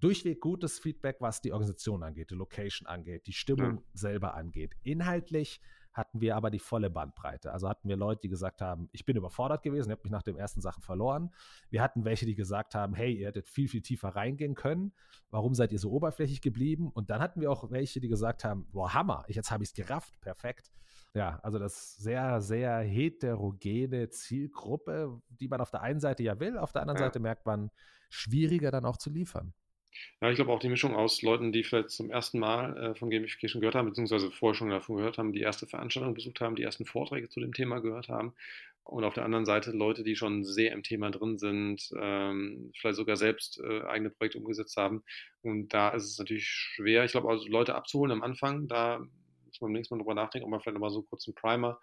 durchweg 0.00 0.40
gutes 0.40 0.78
Feedback, 0.78 1.16
was 1.20 1.40
die 1.40 1.52
Organisation 1.52 2.02
angeht, 2.02 2.30
die 2.30 2.34
Location 2.34 2.86
angeht, 2.88 3.26
die 3.26 3.32
Stimmung 3.32 3.76
ja. 3.76 3.82
selber 3.92 4.34
angeht. 4.34 4.74
Inhaltlich 4.82 5.60
hatten 5.92 6.20
wir 6.20 6.36
aber 6.36 6.50
die 6.50 6.58
volle 6.58 6.88
Bandbreite. 6.88 7.52
Also 7.52 7.68
hatten 7.68 7.88
wir 7.88 7.96
Leute, 7.96 8.20
die 8.22 8.28
gesagt 8.28 8.60
haben, 8.60 8.88
ich 8.92 9.04
bin 9.04 9.16
überfordert 9.16 9.62
gewesen, 9.62 9.88
ich 9.88 9.92
habe 9.92 10.02
mich 10.04 10.12
nach 10.12 10.22
den 10.22 10.36
ersten 10.36 10.60
Sachen 10.60 10.82
verloren. 10.82 11.30
Wir 11.68 11.82
hatten 11.82 12.04
welche, 12.04 12.26
die 12.26 12.34
gesagt 12.34 12.74
haben, 12.74 12.94
hey, 12.94 13.12
ihr 13.12 13.26
hättet 13.26 13.48
viel, 13.48 13.68
viel 13.68 13.82
tiefer 13.82 14.10
reingehen 14.10 14.54
können. 14.54 14.92
Warum 15.30 15.54
seid 15.54 15.72
ihr 15.72 15.78
so 15.78 15.90
oberflächlich 15.90 16.40
geblieben? 16.40 16.90
Und 16.92 17.10
dann 17.10 17.20
hatten 17.20 17.40
wir 17.40 17.50
auch 17.50 17.70
welche, 17.70 18.00
die 18.00 18.08
gesagt 18.08 18.44
haben, 18.44 18.66
boah, 18.70 18.94
Hammer, 18.94 19.24
jetzt 19.28 19.50
habe 19.50 19.64
ich 19.64 19.70
es 19.70 19.74
gerafft, 19.74 20.20
perfekt. 20.20 20.70
Ja, 21.12 21.40
also 21.42 21.58
das 21.58 21.96
sehr, 21.96 22.40
sehr 22.40 22.78
heterogene 22.78 24.10
Zielgruppe, 24.10 25.20
die 25.28 25.48
man 25.48 25.60
auf 25.60 25.72
der 25.72 25.82
einen 25.82 25.98
Seite 25.98 26.22
ja 26.22 26.38
will, 26.38 26.56
auf 26.56 26.72
der 26.72 26.82
anderen 26.82 27.00
ja. 27.00 27.06
Seite 27.06 27.18
merkt 27.18 27.46
man, 27.46 27.70
schwieriger 28.10 28.70
dann 28.70 28.84
auch 28.84 28.96
zu 28.96 29.10
liefern. 29.10 29.54
Ja, 30.20 30.30
ich 30.30 30.36
glaube 30.36 30.52
auch 30.52 30.60
die 30.60 30.68
Mischung 30.68 30.94
aus 30.94 31.22
Leuten, 31.22 31.52
die 31.52 31.64
vielleicht 31.64 31.90
zum 31.90 32.10
ersten 32.10 32.38
Mal 32.38 32.76
äh, 32.76 32.94
von 32.94 33.10
Gamification 33.10 33.60
gehört 33.60 33.74
haben, 33.74 33.88
beziehungsweise 33.88 34.30
vorher 34.30 34.54
schon 34.54 34.70
davon 34.70 34.96
gehört 34.96 35.18
haben, 35.18 35.32
die 35.32 35.40
erste 35.40 35.66
Veranstaltung 35.66 36.14
besucht 36.14 36.40
haben, 36.40 36.56
die 36.56 36.62
ersten 36.62 36.84
Vorträge 36.84 37.28
zu 37.28 37.40
dem 37.40 37.52
Thema 37.52 37.80
gehört 37.80 38.08
haben. 38.08 38.34
Und 38.84 39.04
auf 39.04 39.14
der 39.14 39.24
anderen 39.24 39.44
Seite 39.44 39.70
Leute, 39.72 40.02
die 40.02 40.16
schon 40.16 40.44
sehr 40.44 40.72
im 40.72 40.82
Thema 40.82 41.10
drin 41.10 41.38
sind, 41.38 41.90
ähm, 42.00 42.72
vielleicht 42.76 42.96
sogar 42.96 43.16
selbst 43.16 43.60
äh, 43.60 43.82
eigene 43.82 44.10
Projekte 44.10 44.38
umgesetzt 44.38 44.76
haben. 44.76 45.02
Und 45.42 45.68
da 45.68 45.90
ist 45.90 46.04
es 46.04 46.18
natürlich 46.18 46.46
schwer, 46.46 47.04
ich 47.04 47.12
glaube, 47.12 47.28
also 47.28 47.46
Leute 47.46 47.74
abzuholen 47.74 48.12
am 48.12 48.22
Anfang, 48.22 48.68
da 48.68 48.98
muss 48.98 49.60
man 49.60 49.68
beim 49.68 49.72
nächsten 49.72 49.94
Mal 49.94 50.00
drüber 50.00 50.14
nachdenken, 50.14 50.44
ob 50.44 50.50
man 50.50 50.60
vielleicht 50.60 50.74
nochmal 50.74 50.90
so 50.90 51.02
kurz 51.02 51.26
einen 51.26 51.34
Primer 51.34 51.78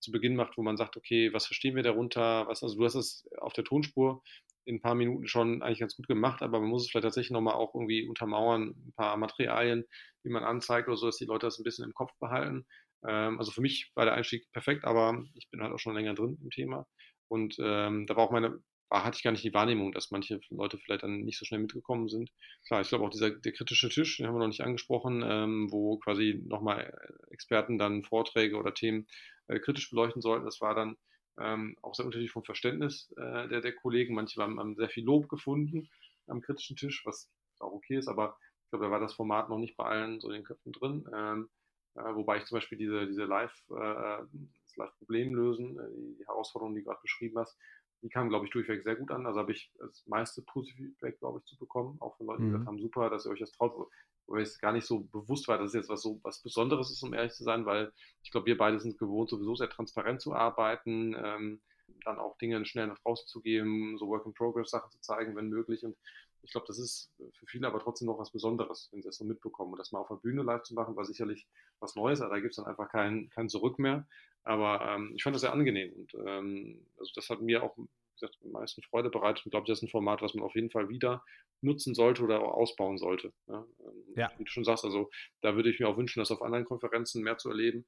zu 0.00 0.10
Beginn 0.10 0.36
macht, 0.36 0.56
wo 0.56 0.62
man 0.62 0.76
sagt, 0.76 0.96
okay, 0.96 1.32
was 1.32 1.46
verstehen 1.46 1.76
wir 1.76 1.82
darunter? 1.82 2.46
Was, 2.46 2.62
also 2.62 2.76
du 2.76 2.84
hast 2.84 2.94
es 2.94 3.28
auf 3.38 3.52
der 3.52 3.64
Tonspur 3.64 4.22
in 4.64 4.76
ein 4.76 4.80
paar 4.82 4.94
Minuten 4.94 5.26
schon 5.26 5.62
eigentlich 5.62 5.80
ganz 5.80 5.96
gut 5.96 6.06
gemacht, 6.08 6.42
aber 6.42 6.60
man 6.60 6.68
muss 6.68 6.84
es 6.84 6.90
vielleicht 6.90 7.04
tatsächlich 7.04 7.32
nochmal 7.32 7.54
auch 7.54 7.74
irgendwie 7.74 8.06
untermauern, 8.06 8.70
ein 8.70 8.92
paar 8.96 9.16
Materialien, 9.16 9.84
die 10.24 10.30
man 10.30 10.44
anzeigt 10.44 10.88
oder 10.88 10.96
so, 10.96 11.06
dass 11.06 11.16
die 11.16 11.24
Leute 11.24 11.46
das 11.46 11.58
ein 11.58 11.64
bisschen 11.64 11.84
im 11.84 11.94
Kopf 11.94 12.12
behalten. 12.20 12.66
Ähm, 13.06 13.38
also 13.38 13.50
für 13.50 13.60
mich 13.60 13.90
war 13.94 14.04
der 14.04 14.14
Einstieg 14.14 14.50
perfekt, 14.52 14.84
aber 14.84 15.24
ich 15.34 15.48
bin 15.50 15.62
halt 15.62 15.72
auch 15.72 15.78
schon 15.78 15.94
länger 15.94 16.14
drin 16.14 16.38
im 16.42 16.50
Thema. 16.50 16.86
Und 17.28 17.56
ähm, 17.60 18.06
da 18.06 18.16
war 18.16 18.24
auch 18.24 18.32
meine, 18.32 18.60
war, 18.88 19.04
hatte 19.04 19.16
ich 19.16 19.22
gar 19.22 19.30
nicht 19.30 19.44
die 19.44 19.54
Wahrnehmung, 19.54 19.92
dass 19.92 20.10
manche 20.10 20.40
Leute 20.50 20.78
vielleicht 20.78 21.04
dann 21.04 21.20
nicht 21.20 21.38
so 21.38 21.44
schnell 21.44 21.60
mitgekommen 21.60 22.08
sind. 22.08 22.30
Klar, 22.66 22.80
ich 22.80 22.88
glaube 22.88 23.04
auch 23.04 23.10
dieser 23.10 23.30
der 23.30 23.52
kritische 23.52 23.88
Tisch, 23.88 24.16
den 24.16 24.26
haben 24.26 24.34
wir 24.34 24.40
noch 24.40 24.48
nicht 24.48 24.62
angesprochen, 24.62 25.22
ähm, 25.24 25.68
wo 25.70 25.98
quasi 25.98 26.42
nochmal 26.46 26.92
Experten 27.30 27.78
dann 27.78 28.02
Vorträge 28.02 28.56
oder 28.56 28.74
Themen 28.74 29.06
äh, 29.46 29.60
kritisch 29.60 29.90
beleuchten 29.90 30.20
sollten. 30.22 30.44
Das 30.44 30.60
war 30.60 30.74
dann 30.74 30.96
ähm, 31.40 31.76
auch 31.82 31.94
sehr 31.94 32.04
unterschiedlich 32.04 32.32
vom 32.32 32.44
Verständnis 32.44 33.12
äh, 33.16 33.48
der, 33.48 33.60
der 33.60 33.74
Kollegen. 33.74 34.14
Manche 34.14 34.40
haben, 34.40 34.58
haben, 34.58 34.76
sehr 34.76 34.88
viel 34.88 35.04
Lob 35.04 35.28
gefunden 35.28 35.88
am 36.26 36.40
kritischen 36.40 36.76
Tisch, 36.76 37.04
was 37.04 37.30
auch 37.58 37.72
okay 37.72 37.96
ist, 37.96 38.08
aber 38.08 38.36
ich 38.64 38.70
glaube, 38.70 38.84
da 38.84 38.90
war 38.90 39.00
das 39.00 39.14
Format 39.14 39.48
noch 39.48 39.58
nicht 39.58 39.76
bei 39.76 39.84
allen 39.84 40.20
so 40.20 40.28
in 40.28 40.34
den 40.34 40.44
Köpfen 40.44 40.72
drin. 40.72 41.08
Ähm, 41.12 41.48
äh, 41.96 42.14
wobei 42.14 42.38
ich 42.38 42.44
zum 42.44 42.56
Beispiel 42.56 42.78
diese, 42.78 43.06
diese 43.06 43.24
Live, 43.24 43.52
äh, 43.70 44.22
das 44.64 44.76
Live-Problem 44.76 45.34
lösen, 45.34 45.78
äh, 45.78 46.16
die, 46.18 46.24
Herausforderungen, 46.26 46.76
die 46.76 46.82
du 46.82 46.86
gerade 46.86 47.02
beschrieben 47.02 47.38
hast, 47.38 47.58
die 48.02 48.08
kamen, 48.08 48.30
glaube 48.30 48.46
ich, 48.46 48.52
durchweg 48.52 48.82
sehr 48.82 48.96
gut 48.96 49.10
an. 49.10 49.26
Also 49.26 49.40
habe 49.40 49.52
ich 49.52 49.70
das 49.78 50.06
meiste 50.06 50.42
positive 50.42 50.88
Feedback, 50.88 51.18
glaube 51.18 51.40
ich, 51.40 51.44
zu 51.44 51.58
bekommen, 51.58 51.96
auch 52.00 52.16
von 52.16 52.26
Leuten, 52.26 52.42
die 52.42 52.48
mhm. 52.48 52.52
gesagt 52.52 52.68
haben, 52.68 52.78
super, 52.78 53.10
dass 53.10 53.26
ihr 53.26 53.32
euch 53.32 53.40
das 53.40 53.52
traut 53.52 53.90
weil 54.30 54.42
es 54.42 54.60
gar 54.60 54.72
nicht 54.72 54.86
so 54.86 55.00
bewusst 55.00 55.48
war, 55.48 55.58
dass 55.58 55.68
es 55.68 55.74
jetzt 55.74 55.88
was 55.88 56.02
so 56.02 56.20
was 56.22 56.40
Besonderes 56.40 56.90
ist, 56.90 57.02
um 57.02 57.12
ehrlich 57.12 57.32
zu 57.32 57.42
sein, 57.42 57.66
weil 57.66 57.92
ich 58.22 58.30
glaube, 58.30 58.46
wir 58.46 58.56
beide 58.56 58.78
sind 58.78 58.96
gewohnt, 58.96 59.28
sowieso 59.28 59.56
sehr 59.56 59.68
transparent 59.68 60.20
zu 60.20 60.32
arbeiten, 60.32 61.16
ähm, 61.20 61.60
dann 62.04 62.18
auch 62.18 62.38
Dinge 62.38 62.64
schnell 62.64 62.86
nach 62.86 62.98
draußen 63.00 63.26
zu 63.26 63.40
geben, 63.40 63.98
so 63.98 64.06
Work-in-Progress-Sachen 64.08 64.90
zu 64.92 65.00
zeigen, 65.00 65.34
wenn 65.34 65.48
möglich. 65.48 65.84
Und 65.84 65.96
ich 66.42 66.52
glaube, 66.52 66.66
das 66.68 66.78
ist 66.78 67.12
für 67.18 67.46
viele 67.46 67.66
aber 67.66 67.80
trotzdem 67.80 68.06
noch 68.06 68.18
was 68.18 68.30
Besonderes, 68.30 68.88
wenn 68.92 69.02
sie 69.02 69.08
das 69.08 69.16
so 69.16 69.24
mitbekommen. 69.24 69.72
Und 69.72 69.78
das 69.78 69.90
mal 69.90 69.98
auf 69.98 70.08
der 70.08 70.14
Bühne 70.14 70.42
live 70.42 70.62
zu 70.62 70.74
machen, 70.74 70.96
war 70.96 71.04
sicherlich 71.04 71.48
was 71.80 71.96
Neues, 71.96 72.20
aber 72.20 72.36
da 72.36 72.40
gibt 72.40 72.52
es 72.52 72.56
dann 72.56 72.66
einfach 72.66 72.88
kein, 72.88 73.28
kein 73.30 73.48
Zurück 73.48 73.78
mehr. 73.80 74.06
Aber 74.42 74.80
ähm, 74.88 75.12
ich 75.14 75.22
fand 75.22 75.34
das 75.34 75.42
sehr 75.42 75.52
angenehm 75.52 75.92
und 75.92 76.14
ähm, 76.26 76.86
also 76.98 77.12
das 77.14 77.28
hat 77.28 77.40
mir 77.40 77.62
auch 77.62 77.76
gesagt, 78.20 78.38
am 78.44 78.52
meisten 78.52 78.82
Freude 78.82 79.10
bereitet 79.10 79.44
und 79.44 79.50
glaube, 79.50 79.66
das 79.66 79.78
ist 79.78 79.82
ein 79.82 79.88
Format, 79.88 80.22
was 80.22 80.34
man 80.34 80.44
auf 80.44 80.54
jeden 80.54 80.70
Fall 80.70 80.88
wieder 80.88 81.24
nutzen 81.62 81.94
sollte 81.94 82.22
oder 82.22 82.40
auch 82.40 82.54
ausbauen 82.54 82.98
sollte. 82.98 83.32
Ja, 83.48 83.66
ähm, 83.80 84.04
ja. 84.16 84.32
Wie 84.38 84.44
du 84.44 84.50
schon 84.50 84.64
sagst, 84.64 84.84
also 84.84 85.10
da 85.40 85.56
würde 85.56 85.70
ich 85.70 85.78
mir 85.80 85.88
auch 85.88 85.96
wünschen, 85.96 86.20
das 86.20 86.30
auf 86.30 86.42
anderen 86.42 86.64
Konferenzen 86.64 87.22
mehr 87.22 87.38
zu 87.38 87.50
erleben. 87.50 87.86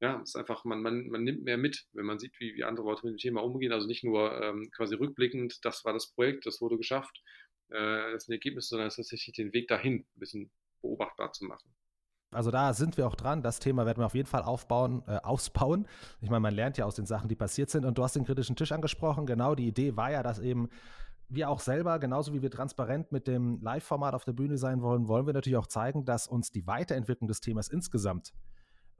Ja, 0.00 0.20
es 0.20 0.30
ist 0.30 0.36
einfach, 0.36 0.64
man, 0.64 0.82
man, 0.82 1.08
man 1.08 1.22
nimmt 1.22 1.44
mehr 1.44 1.56
mit, 1.56 1.86
wenn 1.92 2.06
man 2.06 2.18
sieht, 2.18 2.32
wie, 2.40 2.56
wie 2.56 2.64
andere 2.64 2.86
Leute 2.86 3.06
mit 3.06 3.14
dem 3.14 3.18
Thema 3.18 3.42
umgehen. 3.42 3.72
Also 3.72 3.86
nicht 3.86 4.02
nur 4.02 4.40
ähm, 4.42 4.68
quasi 4.72 4.96
rückblickend, 4.96 5.64
das 5.64 5.84
war 5.84 5.92
das 5.92 6.12
Projekt, 6.12 6.44
das 6.46 6.60
wurde 6.60 6.76
geschafft, 6.76 7.22
äh, 7.68 8.12
das 8.12 8.24
ist 8.24 8.28
ein 8.28 8.32
Ergebnis, 8.32 8.68
sondern 8.68 8.88
es 8.88 8.98
ist 8.98 9.06
tatsächlich 9.08 9.36
den 9.36 9.52
Weg 9.52 9.68
dahin 9.68 10.00
ein 10.00 10.18
bisschen 10.18 10.50
beobachtbar 10.80 11.32
zu 11.32 11.44
machen. 11.44 11.72
Also 12.32 12.50
da 12.50 12.72
sind 12.72 12.96
wir 12.96 13.06
auch 13.06 13.14
dran. 13.14 13.42
Das 13.42 13.58
Thema 13.58 13.86
werden 13.86 13.98
wir 13.98 14.06
auf 14.06 14.14
jeden 14.14 14.28
Fall 14.28 14.42
aufbauen, 14.42 15.02
äh, 15.06 15.16
ausbauen. 15.16 15.86
Ich 16.20 16.30
meine, 16.30 16.40
man 16.40 16.54
lernt 16.54 16.78
ja 16.78 16.86
aus 16.86 16.94
den 16.94 17.06
Sachen, 17.06 17.28
die 17.28 17.36
passiert 17.36 17.70
sind. 17.70 17.84
Und 17.84 17.98
du 17.98 18.02
hast 18.02 18.16
den 18.16 18.24
kritischen 18.24 18.56
Tisch 18.56 18.72
angesprochen. 18.72 19.26
Genau, 19.26 19.54
die 19.54 19.68
Idee 19.68 19.96
war 19.96 20.10
ja, 20.10 20.22
dass 20.22 20.38
eben 20.38 20.68
wir 21.28 21.48
auch 21.48 21.60
selber, 21.60 21.98
genauso 21.98 22.32
wie 22.32 22.42
wir 22.42 22.50
transparent 22.50 23.12
mit 23.12 23.26
dem 23.26 23.60
Live-Format 23.62 24.14
auf 24.14 24.24
der 24.24 24.32
Bühne 24.32 24.58
sein 24.58 24.82
wollen, 24.82 25.08
wollen 25.08 25.26
wir 25.26 25.32
natürlich 25.32 25.56
auch 25.56 25.66
zeigen, 25.66 26.04
dass 26.04 26.26
uns 26.26 26.50
die 26.50 26.66
Weiterentwicklung 26.66 27.28
des 27.28 27.40
Themas 27.40 27.68
insgesamt 27.68 28.32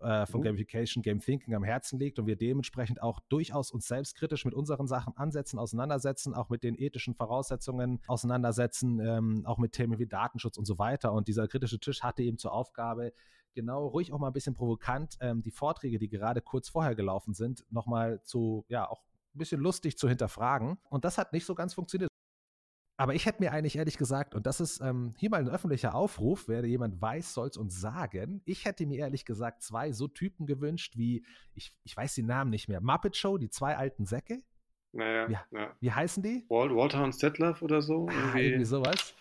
äh, 0.03 0.27
von 0.27 0.41
mhm. 0.41 0.45
Gamification, 0.45 1.03
Game 1.03 1.21
Thinking 1.21 1.55
am 1.55 1.65
Herzen 1.65 1.99
liegt 1.99 2.19
und 2.19 2.27
wir 2.27 2.37
dementsprechend 2.37 3.03
auch 3.03 3.21
durchaus 3.29 3.71
uns 3.71 3.87
selbstkritisch 3.87 4.45
mit 4.45 4.55
unseren 4.55 4.87
Sachen 4.87 5.17
ansetzen, 5.17 5.59
auseinandersetzen, 5.59 6.35
auch 6.35 6.49
mit 6.49 6.63
den 6.63 6.79
ethischen 6.79 7.15
Voraussetzungen 7.15 8.01
auseinandersetzen, 8.07 9.01
ähm, 9.01 9.47
auch 9.47 9.59
mit 9.59 9.73
Themen 9.73 9.99
wie 9.99 10.07
Datenschutz 10.07 10.57
und 10.57 10.67
so 10.67 10.79
weiter. 10.79 11.13
Und 11.13 11.29
dieser 11.29 11.49
kritische 11.49 11.79
Tisch 11.79 12.03
hatte 12.03 12.23
eben 12.23 12.39
zur 12.39 12.53
Aufgabe, 12.53 13.13
genau 13.55 13.87
ruhig 13.87 14.13
auch 14.13 14.19
mal 14.19 14.29
ein 14.29 14.33
bisschen 14.33 14.55
provokant 14.55 15.17
ähm, 15.21 15.43
die 15.43 15.51
Vorträge, 15.51 15.99
die 15.99 16.09
gerade 16.09 16.41
kurz 16.41 16.69
vorher 16.69 16.95
gelaufen 16.95 17.35
sind, 17.35 17.65
nochmal 17.71 18.23
zu, 18.25 18.65
ja, 18.69 18.89
auch 18.89 19.03
ein 19.35 19.39
bisschen 19.39 19.61
lustig 19.61 19.97
zu 19.99 20.09
hinterfragen. 20.09 20.79
Und 20.91 21.05
das 21.05 21.19
hat 21.19 21.33
nicht 21.33 21.47
so 21.47 21.55
ganz 21.55 21.75
funktioniert. 21.75 22.12
Aber 23.03 23.15
ich 23.17 23.27
hätte 23.27 23.43
mir 23.43 23.51
eigentlich 23.51 23.75
ehrlich 23.75 23.99
gesagt, 23.99 24.33
und 24.33 24.47
das 24.47 24.61
ist 24.61 24.81
ähm, 24.81 25.13
hier 25.19 25.29
mal 25.29 25.41
ein 25.41 25.49
öffentlicher 25.49 25.93
Aufruf, 25.93 26.47
wer 26.47 26.65
jemand 26.65 27.03
weiß, 27.03 27.35
soll 27.35 27.49
es 27.49 27.57
uns 27.57 27.81
sagen. 27.81 28.43
Ich 28.45 28.65
hätte 28.65 28.87
mir 28.87 29.01
ehrlich 29.01 29.25
gesagt 29.25 29.61
zwei 29.61 29.91
so 29.91 30.07
Typen 30.07 30.47
gewünscht 30.47 30.97
wie, 30.97 31.27
ich, 31.53 31.75
ich 31.83 31.97
weiß 31.97 32.15
die 32.15 32.23
Namen 32.23 32.51
nicht 32.51 32.69
mehr, 32.69 32.81
Muppet 32.81 33.17
Show, 33.17 33.39
die 33.39 33.51
zwei 33.51 33.77
alten 33.77 34.07
Säcke. 34.07 34.45
Naja, 34.93 35.29
ja. 35.29 35.45
ja. 35.51 35.77
Wie 35.81 35.91
heißen 35.91 36.23
die? 36.23 36.45
Walter 36.49 37.03
und 37.03 37.13
Stettler 37.13 37.61
oder 37.61 37.83
so. 37.83 38.07
Ah, 38.09 38.39
irgendwie, 38.39 38.65
sowas. 38.65 39.17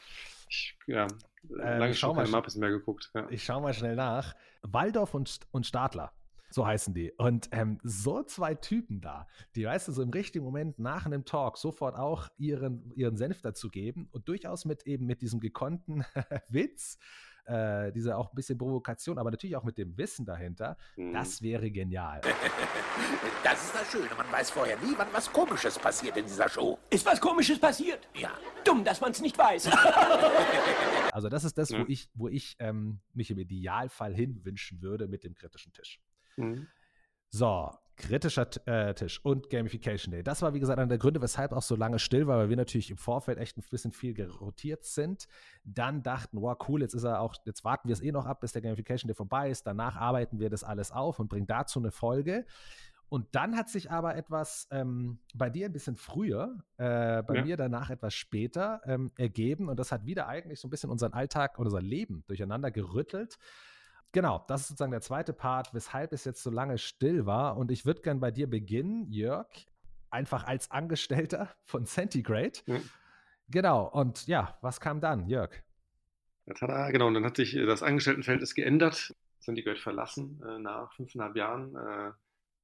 Ich, 0.47 0.77
ja, 0.85 1.07
ähm, 1.49 1.79
lange 1.79 1.95
schon 1.95 2.15
keine 2.15 2.29
Muppets 2.29 2.57
mehr 2.57 2.69
geguckt. 2.69 3.09
Ja. 3.15 3.27
Ich 3.31 3.43
schaue 3.43 3.63
mal 3.63 3.73
schnell 3.73 3.95
nach. 3.95 4.35
Waldorf 4.61 5.15
und, 5.15 5.39
und 5.49 5.65
Stadler. 5.65 6.13
So 6.51 6.67
heißen 6.67 6.93
die. 6.93 7.11
Und 7.13 7.49
ähm, 7.51 7.79
so 7.83 8.23
zwei 8.23 8.55
Typen 8.55 9.01
da, 9.01 9.27
die, 9.55 9.65
weißt 9.65 9.87
du, 9.87 9.91
so 9.93 10.01
im 10.01 10.09
richtigen 10.09 10.43
Moment 10.43 10.79
nach 10.79 11.05
einem 11.05 11.25
Talk 11.25 11.57
sofort 11.57 11.95
auch 11.95 12.27
ihren, 12.37 12.91
ihren 12.95 13.15
Senf 13.15 13.41
dazu 13.41 13.69
geben 13.69 14.09
und 14.11 14.27
durchaus 14.27 14.65
mit 14.65 14.85
eben 14.85 15.05
mit 15.05 15.21
diesem 15.21 15.39
gekonnten 15.39 16.03
Witz, 16.49 16.97
äh, 17.45 17.91
dieser 17.91 18.17
auch 18.17 18.31
ein 18.31 18.35
bisschen 18.35 18.57
Provokation, 18.57 19.17
aber 19.17 19.31
natürlich 19.31 19.55
auch 19.55 19.63
mit 19.63 19.77
dem 19.77 19.97
Wissen 19.97 20.25
dahinter, 20.25 20.77
mhm. 20.95 21.13
das 21.13 21.41
wäre 21.41 21.71
genial. 21.71 22.21
Das 23.43 23.63
ist 23.63 23.73
das 23.73 23.91
Schöne, 23.91 24.09
man 24.15 24.31
weiß 24.31 24.51
vorher 24.51 24.77
nie, 24.77 24.93
wann 24.97 25.07
was 25.13 25.31
Komisches 25.31 25.79
passiert 25.79 26.15
in 26.15 26.25
dieser 26.25 26.47
Show. 26.47 26.77
Ist 26.91 27.05
was 27.05 27.19
Komisches 27.19 27.59
passiert? 27.59 28.07
Ja. 28.13 28.29
Dumm, 28.63 28.83
dass 28.83 29.01
man 29.01 29.11
es 29.11 29.21
nicht 29.21 29.35
weiß. 29.35 29.67
also 31.11 31.27
das 31.27 31.43
ist 31.43 31.57
das, 31.57 31.71
wo 31.71 31.83
ich, 31.87 32.07
wo 32.13 32.27
ich 32.27 32.55
ähm, 32.59 32.99
mich 33.13 33.31
im 33.31 33.39
Idealfall 33.39 34.13
hinwünschen 34.13 34.81
würde 34.81 35.07
mit 35.07 35.23
dem 35.23 35.33
kritischen 35.33 35.73
Tisch. 35.73 35.99
Mhm. 36.37 36.67
So, 37.29 37.71
kritischer 38.01 38.47
äh, 38.65 38.93
Tisch 38.93 39.23
und 39.23 39.49
Gamification 39.49 40.11
Day. 40.11 40.23
Das 40.23 40.41
war, 40.41 40.53
wie 40.53 40.59
gesagt, 40.59 40.79
einer 40.79 40.89
der 40.89 40.97
Gründe, 40.97 41.21
weshalb 41.21 41.53
auch 41.53 41.61
so 41.61 41.75
lange 41.75 41.99
still 41.99 42.27
war, 42.27 42.37
weil 42.37 42.49
wir 42.49 42.57
natürlich 42.57 42.89
im 42.89 42.97
Vorfeld 42.97 43.37
echt 43.37 43.57
ein 43.57 43.63
bisschen 43.69 43.91
viel 43.91 44.13
gerotiert 44.13 44.83
sind. 44.85 45.27
Dann 45.63 46.03
dachten, 46.03 46.41
wow, 46.41 46.57
cool, 46.67 46.81
jetzt 46.81 46.93
ist 46.93 47.03
er 47.03 47.21
auch, 47.21 47.35
jetzt 47.45 47.63
warten 47.63 47.87
wir 47.87 47.93
es 47.93 48.01
eh 48.01 48.11
noch 48.11 48.25
ab, 48.25 48.41
bis 48.41 48.53
der 48.53 48.61
Gamification 48.61 49.07
Day 49.07 49.15
vorbei 49.15 49.49
ist. 49.49 49.65
Danach 49.67 49.95
arbeiten 49.95 50.39
wir 50.39 50.49
das 50.49 50.63
alles 50.63 50.91
auf 50.91 51.19
und 51.19 51.29
bringen 51.29 51.47
dazu 51.47 51.79
eine 51.79 51.91
Folge. 51.91 52.45
Und 53.07 53.35
dann 53.35 53.57
hat 53.57 53.69
sich 53.69 53.91
aber 53.91 54.15
etwas 54.15 54.67
ähm, 54.71 55.19
bei 55.35 55.49
dir 55.49 55.65
ein 55.65 55.73
bisschen 55.73 55.97
früher, 55.97 56.63
äh, 56.77 57.21
bei 57.23 57.35
ja. 57.35 57.43
mir 57.43 57.57
danach 57.57 57.89
etwas 57.89 58.13
später 58.13 58.81
ähm, 58.85 59.11
ergeben. 59.17 59.67
Und 59.67 59.77
das 59.77 59.91
hat 59.91 60.05
wieder 60.05 60.27
eigentlich 60.29 60.61
so 60.61 60.67
ein 60.67 60.71
bisschen 60.71 60.89
unseren 60.89 61.11
Alltag 61.11 61.59
und 61.59 61.65
unser 61.65 61.81
Leben 61.81 62.23
durcheinander 62.27 62.71
gerüttelt. 62.71 63.37
Genau, 64.13 64.43
das 64.47 64.61
ist 64.61 64.67
sozusagen 64.69 64.91
der 64.91 65.01
zweite 65.01 65.31
Part, 65.33 65.73
weshalb 65.73 66.11
es 66.11 66.25
jetzt 66.25 66.43
so 66.43 66.49
lange 66.49 66.77
still 66.77 67.25
war. 67.25 67.57
Und 67.57 67.71
ich 67.71 67.85
würde 67.85 68.01
gern 68.01 68.19
bei 68.19 68.31
dir 68.31 68.49
beginnen, 68.49 69.09
Jörg, 69.09 69.47
einfach 70.09 70.45
als 70.45 70.69
Angestellter 70.69 71.49
von 71.65 71.85
Centigrade. 71.85 72.59
Mhm. 72.65 72.89
Genau, 73.47 73.87
und 73.87 74.27
ja, 74.27 74.57
was 74.61 74.79
kam 74.79 75.01
dann, 75.01 75.27
Jörg? 75.27 75.51
Ja, 76.45 76.53
tada, 76.53 76.91
genau, 76.91 77.07
und 77.07 77.13
dann 77.13 77.25
hat 77.25 77.37
sich 77.37 77.55
äh, 77.55 77.65
das 77.65 77.83
Angestelltenverhältnis 77.83 78.55
geändert. 78.55 79.13
Centigrade 79.39 79.79
verlassen 79.79 80.41
äh, 80.47 80.59
nach 80.59 80.93
fünfeinhalb 80.93 81.35
Jahren. 81.35 81.75
Äh, 81.75 82.11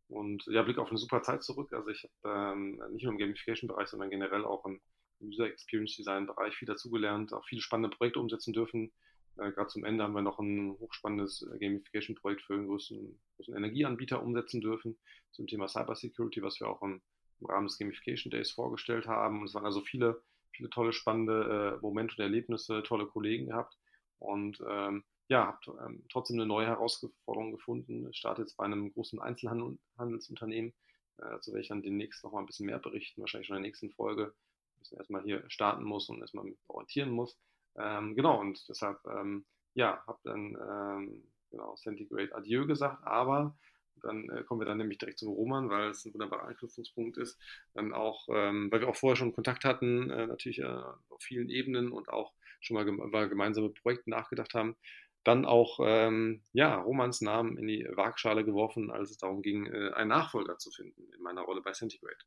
und 0.09 0.45
ja, 0.47 0.63
Blick 0.63 0.77
auf 0.77 0.89
eine 0.89 0.97
super 0.97 1.21
Zeit 1.21 1.43
zurück. 1.43 1.73
Also 1.73 1.89
ich 1.89 2.09
habe 2.23 2.53
ähm, 2.53 2.81
nicht 2.91 3.03
nur 3.03 3.13
im 3.13 3.19
Gamification-Bereich, 3.19 3.87
sondern 3.87 4.09
generell 4.09 4.45
auch 4.45 4.65
im 4.65 4.79
User 5.21 5.47
Experience 5.47 5.95
Design 5.95 6.27
Bereich 6.27 6.55
viel 6.55 6.67
dazugelernt, 6.67 7.33
auch 7.33 7.45
viele 7.45 7.61
spannende 7.61 7.95
Projekte 7.95 8.19
umsetzen 8.19 8.53
dürfen, 8.53 8.91
äh, 9.39 9.51
Gerade 9.51 9.69
zum 9.69 9.83
Ende 9.83 10.03
haben 10.03 10.13
wir 10.13 10.21
noch 10.21 10.39
ein 10.39 10.77
hochspannendes 10.79 11.43
äh, 11.43 11.57
Gamification-Projekt 11.57 12.41
für 12.41 12.53
einen 12.53 12.67
größten, 12.67 13.19
größten, 13.35 13.55
Energieanbieter 13.55 14.21
umsetzen 14.21 14.61
dürfen 14.61 14.97
zum 15.31 15.47
Thema 15.47 15.67
Cybersecurity, 15.67 16.41
was 16.41 16.59
wir 16.59 16.67
auch 16.67 16.81
im, 16.81 17.01
im, 17.39 17.47
Rahmen 17.47 17.67
des 17.67 17.77
Gamification 17.77 18.31
Days 18.31 18.51
vorgestellt 18.51 19.07
haben. 19.07 19.39
Und 19.39 19.47
es 19.47 19.53
waren 19.53 19.65
also 19.65 19.81
viele, 19.81 20.21
viele 20.51 20.69
tolle, 20.69 20.93
spannende 20.93 21.77
äh, 21.77 21.81
Momente 21.81 22.15
und 22.15 22.23
Erlebnisse, 22.23 22.83
tolle 22.83 23.05
Kollegen 23.07 23.47
gehabt. 23.47 23.77
Und 24.19 24.61
ähm, 24.67 25.03
ja, 25.29 25.47
habe 25.47 25.85
ähm, 25.85 26.03
trotzdem 26.09 26.37
eine 26.37 26.45
neue 26.45 26.67
Herausforderung 26.67 27.51
gefunden. 27.51 28.07
Ich 28.09 28.17
starte 28.17 28.41
jetzt 28.41 28.55
bei 28.57 28.65
einem 28.65 28.93
großen 28.93 29.19
Einzelhandelsunternehmen, 29.19 30.71
äh, 31.17 31.29
dazu 31.29 31.51
werde 31.51 31.61
ich 31.61 31.67
dann 31.69 31.83
demnächst 31.83 32.23
noch 32.23 32.31
mal 32.31 32.39
ein 32.39 32.45
bisschen 32.45 32.65
mehr 32.65 32.79
berichten, 32.79 33.21
wahrscheinlich 33.21 33.47
schon 33.47 33.57
in 33.57 33.63
der 33.63 33.69
nächsten 33.69 33.91
Folge. 33.91 34.33
Ein 34.33 34.79
bisschen 34.79 34.97
erstmal 34.97 35.23
hier 35.23 35.43
starten 35.49 35.83
muss 35.83 36.09
und 36.09 36.21
erstmal 36.21 36.45
orientieren 36.67 37.11
muss. 37.11 37.37
Ähm, 37.77 38.15
genau, 38.15 38.39
und 38.39 38.67
deshalb, 38.69 38.99
ähm, 39.07 39.45
ja, 39.73 40.03
habe 40.07 40.19
dann 40.23 40.57
ähm, 40.59 41.23
genau 41.51 41.75
Centigrade 41.75 42.35
Adieu 42.35 42.65
gesagt, 42.65 43.03
aber 43.05 43.55
dann 44.01 44.29
äh, 44.29 44.43
kommen 44.43 44.61
wir 44.61 44.65
dann 44.65 44.77
nämlich 44.77 44.97
direkt 44.97 45.19
zum 45.19 45.29
Roman, 45.33 45.69
weil 45.69 45.89
es 45.89 46.05
ein 46.05 46.13
wunderbarer 46.13 46.47
Anknüpfungspunkt 46.47 47.17
ist. 47.17 47.39
Dann 47.73 47.93
auch, 47.93 48.27
ähm, 48.31 48.71
weil 48.71 48.81
wir 48.81 48.89
auch 48.89 48.95
vorher 48.95 49.15
schon 49.15 49.33
Kontakt 49.33 49.65
hatten, 49.65 50.09
äh, 50.09 50.27
natürlich 50.27 50.59
äh, 50.59 50.65
auf 50.65 51.21
vielen 51.21 51.49
Ebenen 51.49 51.91
und 51.91 52.09
auch 52.09 52.33
schon 52.59 52.75
mal 52.75 52.85
gem 52.85 53.01
über 53.01 53.27
gemeinsame 53.27 53.69
Projekte 53.69 54.09
nachgedacht 54.09 54.53
haben. 54.53 54.75
Dann 55.23 55.45
auch, 55.45 55.79
ähm, 55.83 56.43
ja, 56.53 56.75
Romans 56.75 57.21
Namen 57.21 57.57
in 57.57 57.67
die 57.67 57.87
Waagschale 57.91 58.45
geworfen, 58.45 58.91
als 58.91 59.11
es 59.11 59.17
darum 59.17 59.41
ging, 59.41 59.65
äh, 59.65 59.91
einen 59.93 60.09
Nachfolger 60.09 60.57
zu 60.57 60.71
finden 60.71 61.11
in 61.13 61.21
meiner 61.21 61.41
Rolle 61.41 61.61
bei 61.61 61.73
Centigrade. 61.73 62.17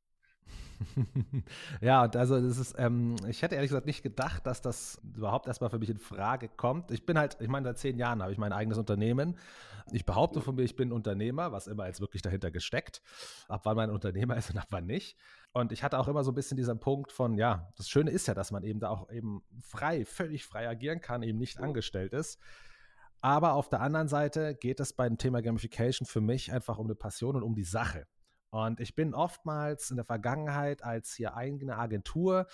ja, 1.80 2.04
und 2.04 2.16
also 2.16 2.40
das 2.40 2.58
ist, 2.58 2.74
ähm, 2.78 3.16
ich 3.28 3.42
hätte 3.42 3.54
ehrlich 3.54 3.70
gesagt 3.70 3.86
nicht 3.86 4.02
gedacht, 4.02 4.46
dass 4.46 4.60
das 4.60 5.00
überhaupt 5.16 5.46
erstmal 5.46 5.70
für 5.70 5.78
mich 5.78 5.90
in 5.90 5.98
Frage 5.98 6.48
kommt. 6.48 6.90
Ich 6.90 7.04
bin 7.04 7.18
halt, 7.18 7.36
ich 7.40 7.48
meine, 7.48 7.64
seit 7.64 7.78
zehn 7.78 7.98
Jahren 7.98 8.22
habe 8.22 8.32
ich 8.32 8.38
mein 8.38 8.52
eigenes 8.52 8.78
Unternehmen. 8.78 9.36
Ich 9.92 10.06
behaupte 10.06 10.40
von 10.40 10.54
mir, 10.54 10.62
ich 10.62 10.76
bin 10.76 10.92
Unternehmer, 10.92 11.52
was 11.52 11.66
immer 11.66 11.86
jetzt 11.86 12.00
wirklich 12.00 12.22
dahinter 12.22 12.50
gesteckt, 12.50 13.02
ab 13.48 13.62
wann 13.64 13.76
man 13.76 13.90
Unternehmer 13.90 14.36
ist 14.36 14.50
und 14.50 14.58
ab 14.58 14.68
wann 14.70 14.86
nicht. 14.86 15.16
Und 15.52 15.72
ich 15.72 15.82
hatte 15.82 15.98
auch 15.98 16.08
immer 16.08 16.22
so 16.24 16.30
ein 16.30 16.34
bisschen 16.34 16.56
diesen 16.56 16.78
Punkt 16.78 17.12
von, 17.12 17.36
ja, 17.36 17.72
das 17.76 17.88
Schöne 17.88 18.10
ist 18.10 18.28
ja, 18.28 18.34
dass 18.34 18.52
man 18.52 18.62
eben 18.62 18.80
da 18.80 18.90
auch 18.90 19.10
eben 19.10 19.42
frei, 19.60 20.04
völlig 20.04 20.44
frei 20.44 20.68
agieren 20.68 21.00
kann, 21.00 21.22
eben 21.22 21.38
nicht 21.38 21.58
angestellt 21.58 22.12
ist. 22.12 22.38
Aber 23.20 23.52
auf 23.52 23.68
der 23.68 23.80
anderen 23.80 24.08
Seite 24.08 24.54
geht 24.54 24.80
es 24.80 24.92
beim 24.92 25.18
Thema 25.18 25.42
Gamification 25.42 26.06
für 26.06 26.20
mich 26.20 26.52
einfach 26.52 26.78
um 26.78 26.86
eine 26.86 26.94
Passion 26.94 27.36
und 27.36 27.42
um 27.42 27.54
die 27.54 27.64
Sache. 27.64 28.06
Und 28.50 28.80
ich 28.80 28.94
bin 28.94 29.14
oftmals 29.14 29.90
in 29.90 29.96
der 29.96 30.04
Vergangenheit 30.04 30.82
als 30.82 31.14
hier 31.14 31.36
eigene 31.36 31.76
Agentur 31.76 32.46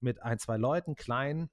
mit 0.00 0.22
ein, 0.22 0.38
zwei 0.38 0.56
Leuten 0.56 0.96
klein 0.96 1.48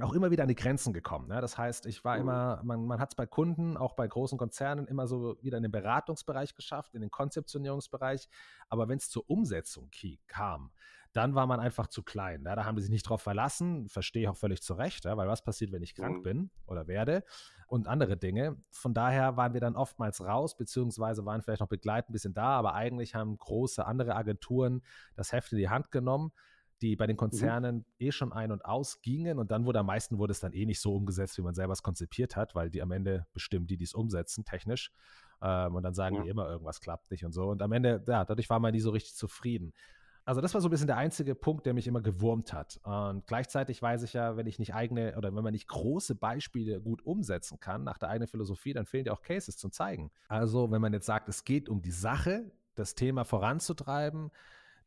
auch 0.00 0.12
immer 0.12 0.30
wieder 0.30 0.42
an 0.42 0.48
die 0.48 0.54
Grenzen 0.54 0.92
gekommen. 0.92 1.28
Ne? 1.28 1.40
Das 1.40 1.56
heißt, 1.56 1.86
ich 1.86 2.04
war 2.04 2.16
mhm. 2.16 2.22
immer, 2.22 2.60
man, 2.64 2.86
man 2.86 3.00
hat 3.00 3.10
es 3.10 3.14
bei 3.14 3.26
Kunden, 3.26 3.76
auch 3.76 3.94
bei 3.94 4.06
großen 4.06 4.36
Konzernen, 4.36 4.86
immer 4.86 5.06
so 5.06 5.36
wieder 5.40 5.56
in 5.56 5.62
den 5.62 5.72
Beratungsbereich 5.72 6.54
geschafft, 6.54 6.94
in 6.94 7.00
den 7.00 7.10
Konzeptionierungsbereich. 7.10 8.28
Aber 8.68 8.88
wenn 8.88 8.98
es 8.98 9.08
zur 9.08 9.28
Umsetzung 9.28 9.90
kam, 10.26 10.70
dann 11.16 11.34
war 11.34 11.46
man 11.46 11.60
einfach 11.60 11.86
zu 11.86 12.02
klein. 12.02 12.42
Ja? 12.44 12.56
Da 12.56 12.64
haben 12.64 12.76
die 12.76 12.82
sich 12.82 12.90
nicht 12.90 13.08
drauf 13.08 13.22
verlassen, 13.22 13.88
verstehe 13.88 14.22
ich 14.22 14.28
auch 14.28 14.36
völlig 14.36 14.62
zu 14.62 14.74
Recht, 14.74 15.04
ja? 15.04 15.16
weil 15.16 15.28
was 15.28 15.42
passiert, 15.42 15.72
wenn 15.72 15.82
ich 15.82 15.94
krank 15.94 16.18
mhm. 16.18 16.22
bin 16.22 16.50
oder 16.66 16.86
werde 16.86 17.24
und 17.66 17.88
andere 17.88 18.16
Dinge. 18.16 18.56
Von 18.70 18.94
daher 18.94 19.36
waren 19.36 19.54
wir 19.54 19.60
dann 19.60 19.76
oftmals 19.76 20.20
raus, 20.20 20.56
beziehungsweise 20.56 21.24
waren 21.24 21.42
vielleicht 21.42 21.60
noch 21.60 21.68
begleitend 21.68 22.10
ein 22.10 22.12
bisschen 22.12 22.34
da, 22.34 22.58
aber 22.58 22.74
eigentlich 22.74 23.14
haben 23.14 23.36
große 23.36 23.84
andere 23.84 24.14
Agenturen 24.14 24.82
das 25.14 25.32
Heft 25.32 25.52
in 25.52 25.58
die 25.58 25.68
Hand 25.68 25.90
genommen 25.90 26.32
die 26.82 26.96
bei 26.96 27.06
den 27.06 27.14
mhm. 27.14 27.20
Konzernen 27.20 27.76
mhm. 27.76 27.84
eh 27.98 28.12
schon 28.12 28.32
ein- 28.32 28.52
und 28.52 28.64
aus 28.64 29.00
gingen 29.00 29.38
und 29.38 29.50
dann 29.50 29.64
wurde 29.64 29.80
am 29.80 29.86
meisten 29.86 30.18
wurde 30.18 30.32
es 30.32 30.40
dann 30.40 30.52
eh 30.52 30.66
nicht 30.66 30.80
so 30.80 30.94
umgesetzt, 30.94 31.38
wie 31.38 31.42
man 31.42 31.54
selber 31.54 31.72
es 31.72 31.82
konzipiert 31.82 32.36
hat, 32.36 32.54
weil 32.54 32.70
die 32.70 32.82
am 32.82 32.90
Ende 32.90 33.26
bestimmen 33.32 33.66
die, 33.66 33.76
die 33.76 33.84
es 33.84 33.94
umsetzen, 33.94 34.44
technisch. 34.44 34.92
Ähm, 35.42 35.74
und 35.74 35.82
dann 35.82 35.94
sagen 35.94 36.16
ja. 36.16 36.22
die 36.22 36.28
immer, 36.28 36.48
irgendwas 36.48 36.80
klappt 36.80 37.10
nicht 37.10 37.24
und 37.24 37.32
so. 37.32 37.48
Und 37.48 37.62
am 37.62 37.72
Ende, 37.72 38.02
ja, 38.06 38.24
dadurch 38.24 38.50
war 38.50 38.60
man 38.60 38.72
nie 38.72 38.80
so 38.80 38.90
richtig 38.90 39.14
zufrieden. 39.16 39.72
Also 40.26 40.40
das 40.40 40.52
war 40.54 40.60
so 40.60 40.66
ein 40.66 40.72
bisschen 40.72 40.88
der 40.88 40.96
einzige 40.96 41.36
Punkt, 41.36 41.66
der 41.66 41.72
mich 41.72 41.86
immer 41.86 42.00
gewurmt 42.00 42.52
hat. 42.52 42.80
Und 42.82 43.28
gleichzeitig 43.28 43.80
weiß 43.80 44.02
ich 44.02 44.12
ja, 44.12 44.36
wenn 44.36 44.48
ich 44.48 44.58
nicht 44.58 44.74
eigene 44.74 45.16
oder 45.16 45.32
wenn 45.32 45.44
man 45.44 45.52
nicht 45.52 45.68
große 45.68 46.16
Beispiele 46.16 46.80
gut 46.80 47.06
umsetzen 47.06 47.60
kann 47.60 47.84
nach 47.84 47.96
der 47.96 48.08
eigenen 48.08 48.26
Philosophie, 48.26 48.72
dann 48.72 48.86
fehlen 48.86 49.04
dir 49.04 49.12
auch 49.12 49.22
Cases 49.22 49.56
zum 49.56 49.70
Zeigen. 49.70 50.10
Also 50.26 50.72
wenn 50.72 50.82
man 50.82 50.92
jetzt 50.92 51.06
sagt, 51.06 51.28
es 51.28 51.44
geht 51.44 51.68
um 51.68 51.80
die 51.80 51.92
Sache, 51.92 52.50
das 52.74 52.96
Thema 52.96 53.24
voranzutreiben, 53.24 54.32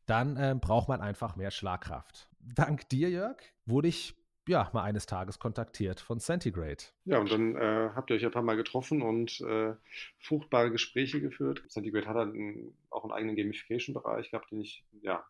dann 0.04 0.36
äh, 0.36 0.54
braucht 0.60 0.88
man 0.88 1.00
einfach 1.00 1.36
mehr 1.36 1.50
Schlagkraft. 1.50 2.28
Dank 2.40 2.86
dir, 2.90 3.08
Jörg, 3.08 3.38
wurde 3.64 3.88
ich 3.88 4.19
ja, 4.48 4.70
mal 4.72 4.82
eines 4.82 5.06
Tages 5.06 5.38
kontaktiert 5.38 6.00
von 6.00 6.18
Centigrade. 6.18 6.84
Ja, 7.04 7.18
und 7.18 7.30
dann 7.30 7.56
äh, 7.56 7.90
habt 7.94 8.10
ihr 8.10 8.16
euch 8.16 8.24
ein 8.24 8.30
paar 8.30 8.42
Mal 8.42 8.56
getroffen 8.56 9.02
und 9.02 9.40
äh, 9.40 9.74
fruchtbare 10.18 10.70
Gespräche 10.70 11.20
geführt. 11.20 11.62
Centigrade 11.68 12.06
hat 12.06 12.16
dann 12.16 12.74
auch 12.90 13.04
einen 13.04 13.12
eigenen 13.12 13.36
Gamification-Bereich 13.36 14.30
gehabt, 14.30 14.50
den 14.50 14.60
ich 14.60 14.84
ja 15.02 15.24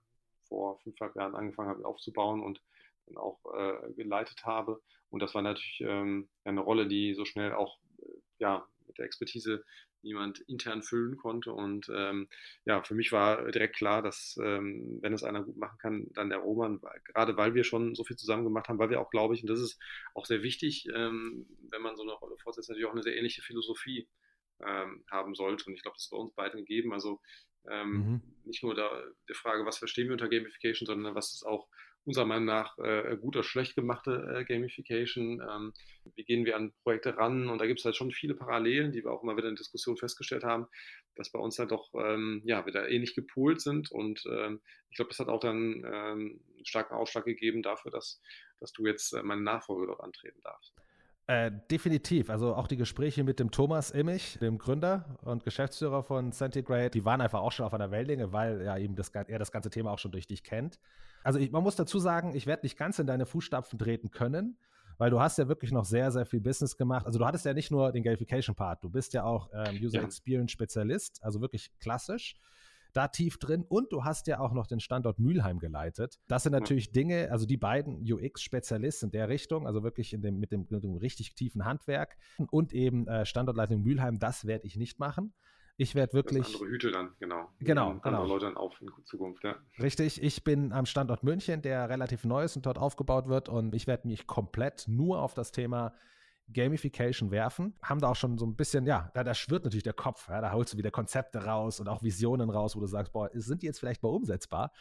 vor 0.48 0.78
fünfeinhalb 0.80 1.16
Jahren 1.16 1.34
angefangen 1.34 1.70
habe 1.70 1.84
aufzubauen 1.84 2.42
und 2.42 2.60
dann 3.06 3.16
auch 3.16 3.38
äh, 3.54 3.92
geleitet 3.94 4.44
habe. 4.44 4.80
Und 5.10 5.20
das 5.20 5.34
war 5.34 5.42
natürlich 5.42 5.80
ähm, 5.80 6.28
eine 6.44 6.60
Rolle, 6.60 6.86
die 6.86 7.14
so 7.14 7.24
schnell 7.24 7.52
auch 7.52 7.78
äh, 7.98 8.06
ja, 8.38 8.66
mit 8.90 8.98
der 8.98 9.06
Expertise 9.06 9.64
niemand 10.02 10.40
intern 10.40 10.82
füllen 10.82 11.16
konnte. 11.16 11.52
Und 11.52 11.90
ähm, 11.94 12.28
ja, 12.64 12.82
für 12.82 12.94
mich 12.94 13.12
war 13.12 13.50
direkt 13.50 13.76
klar, 13.76 14.02
dass 14.02 14.38
ähm, 14.42 14.98
wenn 15.00 15.12
es 15.12 15.24
einer 15.24 15.44
gut 15.44 15.56
machen 15.56 15.78
kann, 15.78 16.06
dann 16.12 16.30
der 16.30 16.38
Roman, 16.38 16.80
gerade 17.04 17.36
weil 17.36 17.54
wir 17.54 17.64
schon 17.64 17.94
so 17.94 18.04
viel 18.04 18.16
zusammen 18.16 18.44
gemacht 18.44 18.68
haben, 18.68 18.78
weil 18.78 18.90
wir 18.90 19.00
auch, 19.00 19.10
glaube 19.10 19.34
ich, 19.34 19.42
und 19.42 19.48
das 19.48 19.60
ist 19.60 19.78
auch 20.14 20.26
sehr 20.26 20.42
wichtig, 20.42 20.86
ähm, 20.94 21.46
wenn 21.70 21.82
man 21.82 21.96
so 21.96 22.02
eine 22.02 22.12
Rolle 22.12 22.36
fortsetzt, 22.38 22.68
natürlich 22.68 22.88
auch 22.88 22.92
eine 22.92 23.02
sehr 23.02 23.16
ähnliche 23.16 23.42
Philosophie 23.42 24.08
ähm, 24.66 25.04
haben 25.10 25.34
sollte. 25.34 25.66
Und 25.66 25.74
ich 25.74 25.82
glaube, 25.82 25.96
das 25.96 26.04
ist 26.04 26.10
bei 26.10 26.16
uns 26.18 26.34
beiden 26.34 26.60
gegeben. 26.60 26.92
Also 26.92 27.20
ähm, 27.68 27.92
mhm. 27.92 28.22
nicht 28.44 28.62
nur 28.62 28.74
da, 28.74 28.90
der 29.28 29.36
Frage, 29.36 29.66
was 29.66 29.78
verstehen 29.78 30.06
wir 30.06 30.12
unter 30.12 30.28
Gamification, 30.28 30.86
sondern 30.86 31.14
was 31.14 31.34
ist 31.34 31.44
auch 31.44 31.68
unserer 32.04 32.24
Meinung 32.24 32.46
nach 32.46 32.78
äh, 32.78 33.16
gut 33.16 33.36
oder 33.36 33.44
schlecht 33.44 33.74
gemachte 33.74 34.34
äh, 34.34 34.44
Gamification. 34.44 35.42
Ähm, 35.48 35.72
wie 36.14 36.24
gehen 36.24 36.44
wir 36.44 36.56
an 36.56 36.72
Projekte 36.82 37.16
ran? 37.16 37.48
Und 37.48 37.60
da 37.60 37.66
gibt 37.66 37.80
es 37.80 37.84
halt 37.84 37.96
schon 37.96 38.10
viele 38.10 38.34
Parallelen, 38.34 38.92
die 38.92 39.04
wir 39.04 39.12
auch 39.12 39.22
immer 39.22 39.36
wieder 39.36 39.48
in 39.48 39.56
Diskussion 39.56 39.96
festgestellt 39.96 40.44
haben, 40.44 40.66
dass 41.14 41.30
bei 41.30 41.38
uns 41.38 41.58
halt 41.58 41.70
doch 41.70 41.90
ähm, 41.94 42.42
ja, 42.44 42.64
wieder 42.66 42.88
ähnlich 42.88 43.14
gepoolt 43.14 43.60
sind. 43.60 43.90
Und 43.90 44.24
ähm, 44.30 44.60
ich 44.90 44.96
glaube, 44.96 45.10
das 45.10 45.18
hat 45.18 45.28
auch 45.28 45.40
dann 45.40 45.84
ähm, 45.84 46.40
einen 46.56 46.66
starken 46.66 46.94
Ausschlag 46.94 47.24
gegeben 47.24 47.62
dafür, 47.62 47.90
dass, 47.90 48.20
dass 48.58 48.72
du 48.72 48.86
jetzt 48.86 49.12
äh, 49.12 49.22
meine 49.22 49.42
Nachfolge 49.42 49.86
dort 49.86 50.00
antreten 50.00 50.40
darfst. 50.42 50.74
Äh, 51.26 51.52
definitiv. 51.70 52.28
Also 52.28 52.54
auch 52.54 52.66
die 52.66 52.76
Gespräche 52.76 53.22
mit 53.22 53.38
dem 53.38 53.50
Thomas 53.50 53.90
Immich, 53.90 54.38
dem 54.40 54.58
Gründer 54.58 55.16
und 55.22 55.44
Geschäftsführer 55.44 56.02
von 56.02 56.32
Centigrade, 56.32 56.90
die 56.90 57.04
waren 57.04 57.20
einfach 57.20 57.40
auch 57.40 57.52
schon 57.52 57.66
auf 57.66 57.74
einer 57.74 57.90
Wellenlänge, 57.90 58.32
weil 58.32 58.62
ja 58.62 58.76
eben 58.76 58.96
das, 58.96 59.10
er 59.10 59.38
das 59.38 59.52
ganze 59.52 59.70
Thema 59.70 59.92
auch 59.92 59.98
schon 59.98 60.10
durch 60.10 60.26
dich 60.26 60.42
kennt. 60.42 60.80
Also 61.22 61.38
ich, 61.38 61.52
man 61.52 61.62
muss 61.62 61.76
dazu 61.76 61.98
sagen, 61.98 62.34
ich 62.34 62.46
werde 62.46 62.64
nicht 62.64 62.76
ganz 62.76 62.98
in 62.98 63.06
deine 63.06 63.26
Fußstapfen 63.26 63.78
treten 63.78 64.10
können, 64.10 64.58
weil 64.98 65.10
du 65.10 65.20
hast 65.20 65.38
ja 65.38 65.48
wirklich 65.48 65.70
noch 65.70 65.84
sehr, 65.84 66.10
sehr 66.10 66.26
viel 66.26 66.40
Business 66.40 66.76
gemacht. 66.76 67.06
Also 67.06 67.18
du 67.18 67.26
hattest 67.26 67.44
ja 67.44 67.54
nicht 67.54 67.70
nur 67.70 67.92
den 67.92 68.02
Gamification-Part, 68.02 68.82
du 68.82 68.90
bist 68.90 69.12
ja 69.12 69.22
auch 69.22 69.50
ähm, 69.54 69.78
User 69.80 69.98
ja. 69.98 70.04
Experience 70.04 70.50
Spezialist, 70.50 71.22
also 71.22 71.40
wirklich 71.40 71.70
klassisch 71.78 72.36
da 72.92 73.08
tief 73.08 73.38
drin 73.38 73.64
und 73.68 73.92
du 73.92 74.04
hast 74.04 74.26
ja 74.26 74.40
auch 74.40 74.52
noch 74.52 74.66
den 74.66 74.80
Standort 74.80 75.18
Mülheim 75.18 75.58
geleitet. 75.58 76.18
Das 76.28 76.42
sind 76.42 76.52
natürlich. 76.52 76.92
Dinge, 76.92 77.30
also 77.30 77.46
die 77.46 77.56
beiden 77.56 78.00
UX-Spezialisten 78.00 79.06
in 79.06 79.12
der 79.12 79.28
Richtung, 79.28 79.66
also 79.66 79.82
wirklich 79.82 80.12
in 80.12 80.22
dem, 80.22 80.38
mit, 80.38 80.52
dem, 80.52 80.66
mit 80.70 80.82
dem 80.82 80.96
richtig 80.96 81.34
tiefen 81.34 81.64
Handwerk 81.64 82.16
und 82.50 82.72
eben 82.72 83.06
äh, 83.06 83.24
Standortleitung 83.24 83.82
Mülheim, 83.82 84.18
das 84.18 84.46
werde 84.46 84.66
ich 84.66 84.76
nicht 84.76 84.98
machen. 84.98 85.32
Ich 85.80 85.94
werde 85.94 86.12
wirklich. 86.12 86.42
Das 86.42 86.54
andere 86.54 86.68
Hüte 86.68 86.90
dann, 86.90 87.14
genau. 87.18 87.48
Genau. 87.58 87.90
Andere 87.90 88.02
genau. 88.02 88.26
Leute 88.26 88.44
dann 88.44 88.56
auf 88.58 88.78
in 88.82 88.90
Zukunft, 89.06 89.42
ja. 89.44 89.56
Richtig. 89.80 90.22
Ich 90.22 90.44
bin 90.44 90.72
am 90.72 90.84
Standort 90.84 91.22
München, 91.22 91.62
der 91.62 91.88
relativ 91.88 92.24
neu 92.24 92.44
ist 92.44 92.54
und 92.56 92.66
dort 92.66 92.76
aufgebaut 92.76 93.28
wird. 93.28 93.48
Und 93.48 93.74
ich 93.74 93.86
werde 93.86 94.06
mich 94.06 94.26
komplett 94.26 94.88
nur 94.88 95.22
auf 95.22 95.32
das 95.32 95.52
Thema 95.52 95.94
Gamification 96.52 97.30
werfen. 97.30 97.74
Haben 97.82 98.00
da 98.00 98.08
auch 98.08 98.16
schon 98.16 98.38
so 98.38 98.46
ein 98.46 98.56
bisschen, 98.56 98.86
ja, 98.86 99.10
da, 99.14 99.24
da 99.24 99.34
schwirrt 99.34 99.64
natürlich 99.64 99.84
der 99.84 99.92
Kopf. 99.92 100.28
Ja, 100.28 100.40
da 100.40 100.52
holst 100.52 100.72
du 100.72 100.78
wieder 100.78 100.90
Konzepte 100.90 101.44
raus 101.44 101.80
und 101.80 101.88
auch 101.88 102.02
Visionen 102.02 102.50
raus, 102.50 102.76
wo 102.76 102.80
du 102.80 102.86
sagst, 102.86 103.12
boah, 103.12 103.30
sind 103.34 103.62
die 103.62 103.66
jetzt 103.66 103.80
vielleicht 103.80 104.02
mal 104.02 104.10
umsetzbar? 104.10 104.72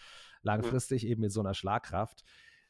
Langfristig 0.42 1.04
mhm. 1.04 1.10
eben 1.10 1.22
mit 1.22 1.32
so 1.32 1.40
einer 1.40 1.54
Schlagkraft. 1.54 2.24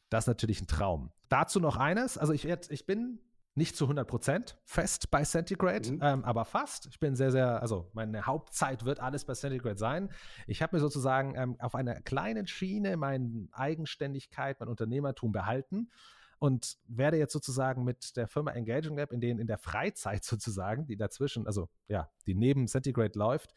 Das 0.09 0.23
ist 0.23 0.27
natürlich 0.27 0.61
ein 0.61 0.67
Traum. 0.67 1.11
Dazu 1.29 1.59
noch 1.59 1.77
eines. 1.77 2.17
Also 2.17 2.33
ich, 2.33 2.45
werd, 2.45 2.69
ich 2.71 2.85
bin 2.85 3.19
nicht 3.55 3.75
zu 3.75 3.87
100% 3.87 4.55
fest 4.63 5.11
bei 5.11 5.23
Centigrade, 5.23 5.91
mhm. 5.91 5.99
ähm, 6.01 6.25
aber 6.25 6.45
fast. 6.45 6.87
Ich 6.87 6.99
bin 6.99 7.15
sehr, 7.15 7.31
sehr, 7.31 7.61
also 7.61 7.89
meine 7.93 8.25
Hauptzeit 8.25 8.85
wird 8.85 8.99
alles 8.99 9.25
bei 9.25 9.33
Centigrade 9.33 9.77
sein. 9.77 10.09
Ich 10.47 10.61
habe 10.61 10.75
mir 10.75 10.79
sozusagen 10.79 11.35
ähm, 11.35 11.55
auf 11.59 11.75
einer 11.75 12.01
kleinen 12.01 12.47
Schiene 12.47 12.97
meine 12.97 13.47
Eigenständigkeit, 13.51 14.59
mein 14.59 14.69
Unternehmertum 14.69 15.31
behalten 15.31 15.89
und 16.39 16.77
werde 16.87 17.17
jetzt 17.17 17.33
sozusagen 17.33 17.83
mit 17.83 18.15
der 18.15 18.27
Firma 18.27 18.51
Engaging 18.51 18.97
Lab 18.97 19.11
in 19.11 19.21
den 19.21 19.39
in 19.39 19.47
der 19.47 19.57
Freizeit 19.57 20.23
sozusagen, 20.25 20.85
die 20.85 20.97
dazwischen, 20.97 21.45
also 21.45 21.69
ja, 21.87 22.09
die 22.25 22.35
neben 22.35 22.67
Centigrade 22.67 23.17
läuft, 23.17 23.53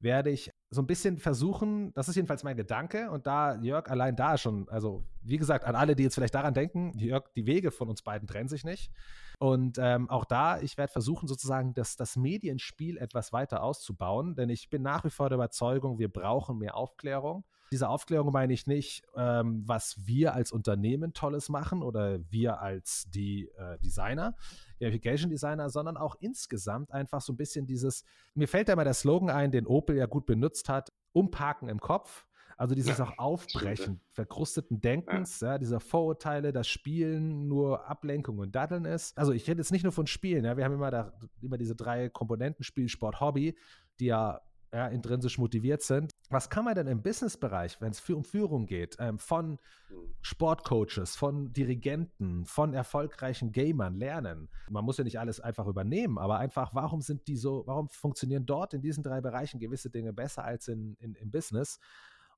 werde 0.00 0.30
ich 0.30 0.50
so 0.70 0.80
ein 0.80 0.86
bisschen 0.86 1.18
versuchen, 1.18 1.92
das 1.92 2.08
ist 2.08 2.16
jedenfalls 2.16 2.42
mein 2.42 2.56
Gedanke 2.56 3.10
und 3.10 3.26
da 3.26 3.56
Jörg 3.56 3.90
allein 3.90 4.16
da 4.16 4.38
schon, 4.38 4.66
also 4.70 5.04
wie 5.20 5.36
gesagt, 5.36 5.64
an 5.66 5.76
alle, 5.76 5.94
die 5.94 6.02
jetzt 6.02 6.14
vielleicht 6.14 6.34
daran 6.34 6.54
denken, 6.54 6.98
Jörg, 6.98 7.30
die 7.36 7.46
Wege 7.46 7.70
von 7.70 7.88
uns 7.88 8.02
beiden 8.02 8.26
trennen 8.26 8.48
sich 8.48 8.64
nicht. 8.64 8.90
Und 9.38 9.78
ähm, 9.78 10.08
auch 10.08 10.24
da, 10.24 10.60
ich 10.60 10.78
werde 10.78 10.92
versuchen, 10.92 11.28
sozusagen 11.28 11.74
das, 11.74 11.96
das 11.96 12.16
Medienspiel 12.16 12.96
etwas 12.96 13.32
weiter 13.32 13.62
auszubauen, 13.62 14.34
denn 14.34 14.48
ich 14.48 14.70
bin 14.70 14.82
nach 14.82 15.04
wie 15.04 15.10
vor 15.10 15.28
der 15.28 15.36
Überzeugung, 15.36 15.98
wir 15.98 16.10
brauchen 16.10 16.58
mehr 16.58 16.76
Aufklärung. 16.76 17.44
Diese 17.72 17.88
Aufklärung 17.88 18.32
meine 18.32 18.52
ich 18.52 18.66
nicht, 18.66 19.04
ähm, 19.14 19.62
was 19.66 20.06
wir 20.06 20.34
als 20.34 20.50
Unternehmen 20.50 21.12
Tolles 21.12 21.48
machen 21.48 21.82
oder 21.82 22.18
wir 22.30 22.60
als 22.60 23.08
die 23.10 23.48
äh, 23.56 23.78
Designer, 23.78 24.34
Gamification 24.80 25.30
Designer, 25.30 25.70
sondern 25.70 25.96
auch 25.96 26.16
insgesamt 26.20 26.90
einfach 26.90 27.20
so 27.20 27.32
ein 27.32 27.36
bisschen 27.36 27.66
dieses, 27.66 28.04
mir 28.34 28.48
fällt 28.48 28.68
da 28.68 28.76
mal 28.76 28.84
der 28.84 28.94
Slogan 28.94 29.30
ein, 29.30 29.52
den 29.52 29.66
Opel 29.66 29.96
ja 29.96 30.06
gut 30.06 30.26
benutzt 30.26 30.68
hat, 30.68 30.92
umparken 31.12 31.68
im 31.68 31.80
Kopf. 31.80 32.26
Also 32.56 32.74
dieses 32.74 32.98
Ja, 32.98 33.04
auch 33.04 33.18
Aufbrechen 33.18 34.02
verkrusteten 34.10 34.82
Denkens, 34.82 35.40
ja. 35.40 35.56
dieser 35.56 35.80
Vorurteile, 35.80 36.52
dass 36.52 36.68
Spielen 36.68 37.48
nur 37.48 37.88
Ablenkung 37.88 38.36
und 38.36 38.54
Daddeln 38.54 38.84
ist. 38.84 39.16
Also 39.16 39.32
ich 39.32 39.48
rede 39.48 39.60
jetzt 39.60 39.72
nicht 39.72 39.82
nur 39.82 39.92
von 39.92 40.06
Spielen, 40.06 40.44
ja. 40.44 40.58
wir 40.58 40.64
haben 40.64 40.74
immer, 40.74 40.90
da, 40.90 41.12
immer 41.40 41.56
diese 41.56 41.74
drei 41.74 42.10
Komponenten, 42.10 42.62
Spiel, 42.62 42.90
Sport, 42.90 43.18
Hobby, 43.18 43.56
die 43.98 44.06
ja, 44.06 44.42
ja 44.74 44.88
intrinsisch 44.88 45.38
motiviert 45.38 45.80
sind. 45.80 46.09
Was 46.30 46.48
kann 46.48 46.64
man 46.64 46.76
denn 46.76 46.86
im 46.86 47.02
Businessbereich, 47.02 47.80
wenn 47.80 47.90
es 47.90 48.08
um 48.08 48.22
Führung 48.24 48.66
geht, 48.66 48.96
ähm, 49.00 49.18
von 49.18 49.58
Mhm. 49.90 50.14
Sportcoaches, 50.22 51.16
von 51.16 51.52
Dirigenten, 51.52 52.44
von 52.44 52.72
erfolgreichen 52.72 53.50
Gamern 53.50 53.96
lernen? 53.96 54.48
Man 54.70 54.84
muss 54.84 54.98
ja 54.98 55.04
nicht 55.04 55.18
alles 55.18 55.40
einfach 55.40 55.66
übernehmen, 55.66 56.18
aber 56.18 56.38
einfach, 56.38 56.72
warum 56.72 57.00
sind 57.00 57.26
die 57.26 57.36
so, 57.36 57.64
warum 57.66 57.88
funktionieren 57.88 58.46
dort 58.46 58.74
in 58.74 58.80
diesen 58.80 59.02
drei 59.02 59.20
Bereichen 59.20 59.58
gewisse 59.58 59.90
Dinge 59.90 60.12
besser 60.12 60.44
als 60.44 60.68
in, 60.68 60.94
in, 61.00 61.14
im 61.16 61.30
Business? 61.30 61.78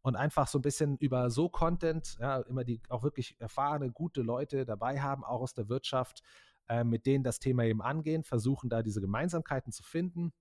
und 0.02 0.16
einfach 0.16 0.48
so 0.48 0.58
ein 0.58 0.62
bisschen 0.62 0.96
über 0.98 1.30
so 1.30 1.48
Content, 1.48 2.16
ja, 2.20 2.40
immer 2.40 2.64
die 2.64 2.80
auch 2.88 3.02
wirklich 3.02 3.36
erfahrene, 3.40 3.90
gute 3.90 4.22
Leute 4.22 4.64
dabei 4.64 5.00
haben, 5.00 5.24
auch 5.24 5.40
aus 5.40 5.54
der 5.54 5.68
Wirtschaft, 5.68 6.22
äh, 6.68 6.84
mit 6.84 7.06
denen 7.06 7.24
das 7.24 7.38
Thema 7.38 7.64
eben 7.64 7.80
angehen, 7.80 8.24
versuchen 8.24 8.68
da 8.68 8.82
diese 8.82 9.00
Gemeinsamkeiten 9.00 9.72
zu 9.72 9.82
finden. 9.82 10.32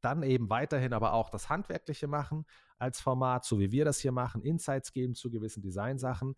Dann 0.00 0.22
eben 0.22 0.48
weiterhin 0.50 0.92
aber 0.92 1.12
auch 1.12 1.30
das 1.30 1.48
Handwerkliche 1.48 2.06
machen 2.06 2.46
als 2.78 3.00
Format, 3.00 3.44
so 3.44 3.58
wie 3.58 3.70
wir 3.72 3.84
das 3.84 3.98
hier 3.98 4.12
machen, 4.12 4.42
Insights 4.42 4.92
geben 4.92 5.14
zu 5.14 5.30
gewissen 5.30 5.62
Designsachen. 5.62 6.36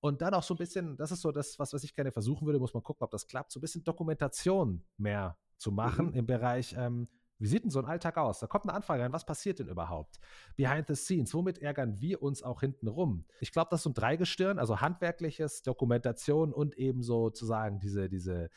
Und 0.00 0.20
dann 0.20 0.34
auch 0.34 0.42
so 0.42 0.54
ein 0.54 0.58
bisschen, 0.58 0.96
das 0.96 1.12
ist 1.12 1.20
so 1.20 1.30
das, 1.30 1.58
was, 1.58 1.72
was 1.72 1.84
ich 1.84 1.94
gerne 1.94 2.10
versuchen 2.10 2.46
würde, 2.46 2.58
muss 2.58 2.74
man 2.74 2.82
gucken, 2.82 3.04
ob 3.04 3.10
das 3.10 3.26
klappt, 3.26 3.52
so 3.52 3.58
ein 3.58 3.62
bisschen 3.62 3.84
Dokumentation 3.84 4.84
mehr 4.96 5.36
zu 5.58 5.70
machen 5.70 6.08
Mhm. 6.08 6.14
im 6.14 6.26
Bereich, 6.26 6.74
ähm, 6.76 7.08
wie 7.38 7.46
sieht 7.48 7.64
denn 7.64 7.70
so 7.70 7.80
ein 7.80 7.86
Alltag 7.86 8.18
aus? 8.18 8.38
Da 8.38 8.46
kommt 8.46 8.66
eine 8.66 8.74
Anfrage 8.74 9.02
rein, 9.02 9.12
was 9.12 9.26
passiert 9.26 9.58
denn 9.58 9.68
überhaupt? 9.68 10.20
Behind 10.56 10.86
the 10.86 10.94
scenes, 10.94 11.34
womit 11.34 11.58
ärgern 11.58 12.00
wir 12.00 12.22
uns 12.22 12.42
auch 12.42 12.60
hinten 12.60 12.86
rum? 12.86 13.24
Ich 13.40 13.50
glaube, 13.50 13.68
das 13.70 13.80
ist 13.80 13.84
so 13.84 13.90
ein 13.90 13.94
Dreigestirn, 13.94 14.60
also 14.60 14.80
handwerkliches, 14.80 15.62
Dokumentation 15.62 16.52
und 16.52 16.76
eben 16.78 17.02
sozusagen 17.02 17.80
diese, 17.80 18.08
diese, 18.08 18.50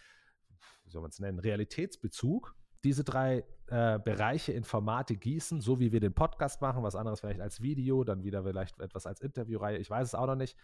wie 0.83 0.89
soll 0.91 1.01
man 1.01 1.09
es 1.09 1.19
nennen, 1.19 1.39
Realitätsbezug. 1.39 2.55
Diese 2.85 3.03
drei 3.03 3.43
äh, 3.67 3.99
Bereiche 3.99 4.53
in 4.53 4.63
Formate 4.63 5.15
gießen, 5.15 5.59
so 5.59 5.79
wie 5.79 5.91
wir 5.91 5.99
den 5.99 6.13
Podcast 6.13 6.61
machen, 6.61 6.83
was 6.83 6.95
anderes 6.95 7.19
vielleicht 7.19 7.41
als 7.41 7.61
Video, 7.61 8.03
dann 8.03 8.23
wieder 8.23 8.43
vielleicht 8.43 8.79
etwas 8.79 9.07
als 9.07 9.21
Interviewreihe, 9.21 9.77
ich 9.77 9.89
weiß 9.89 10.07
es 10.07 10.15
auch 10.15 10.27
noch 10.27 10.35
nicht. 10.35 10.55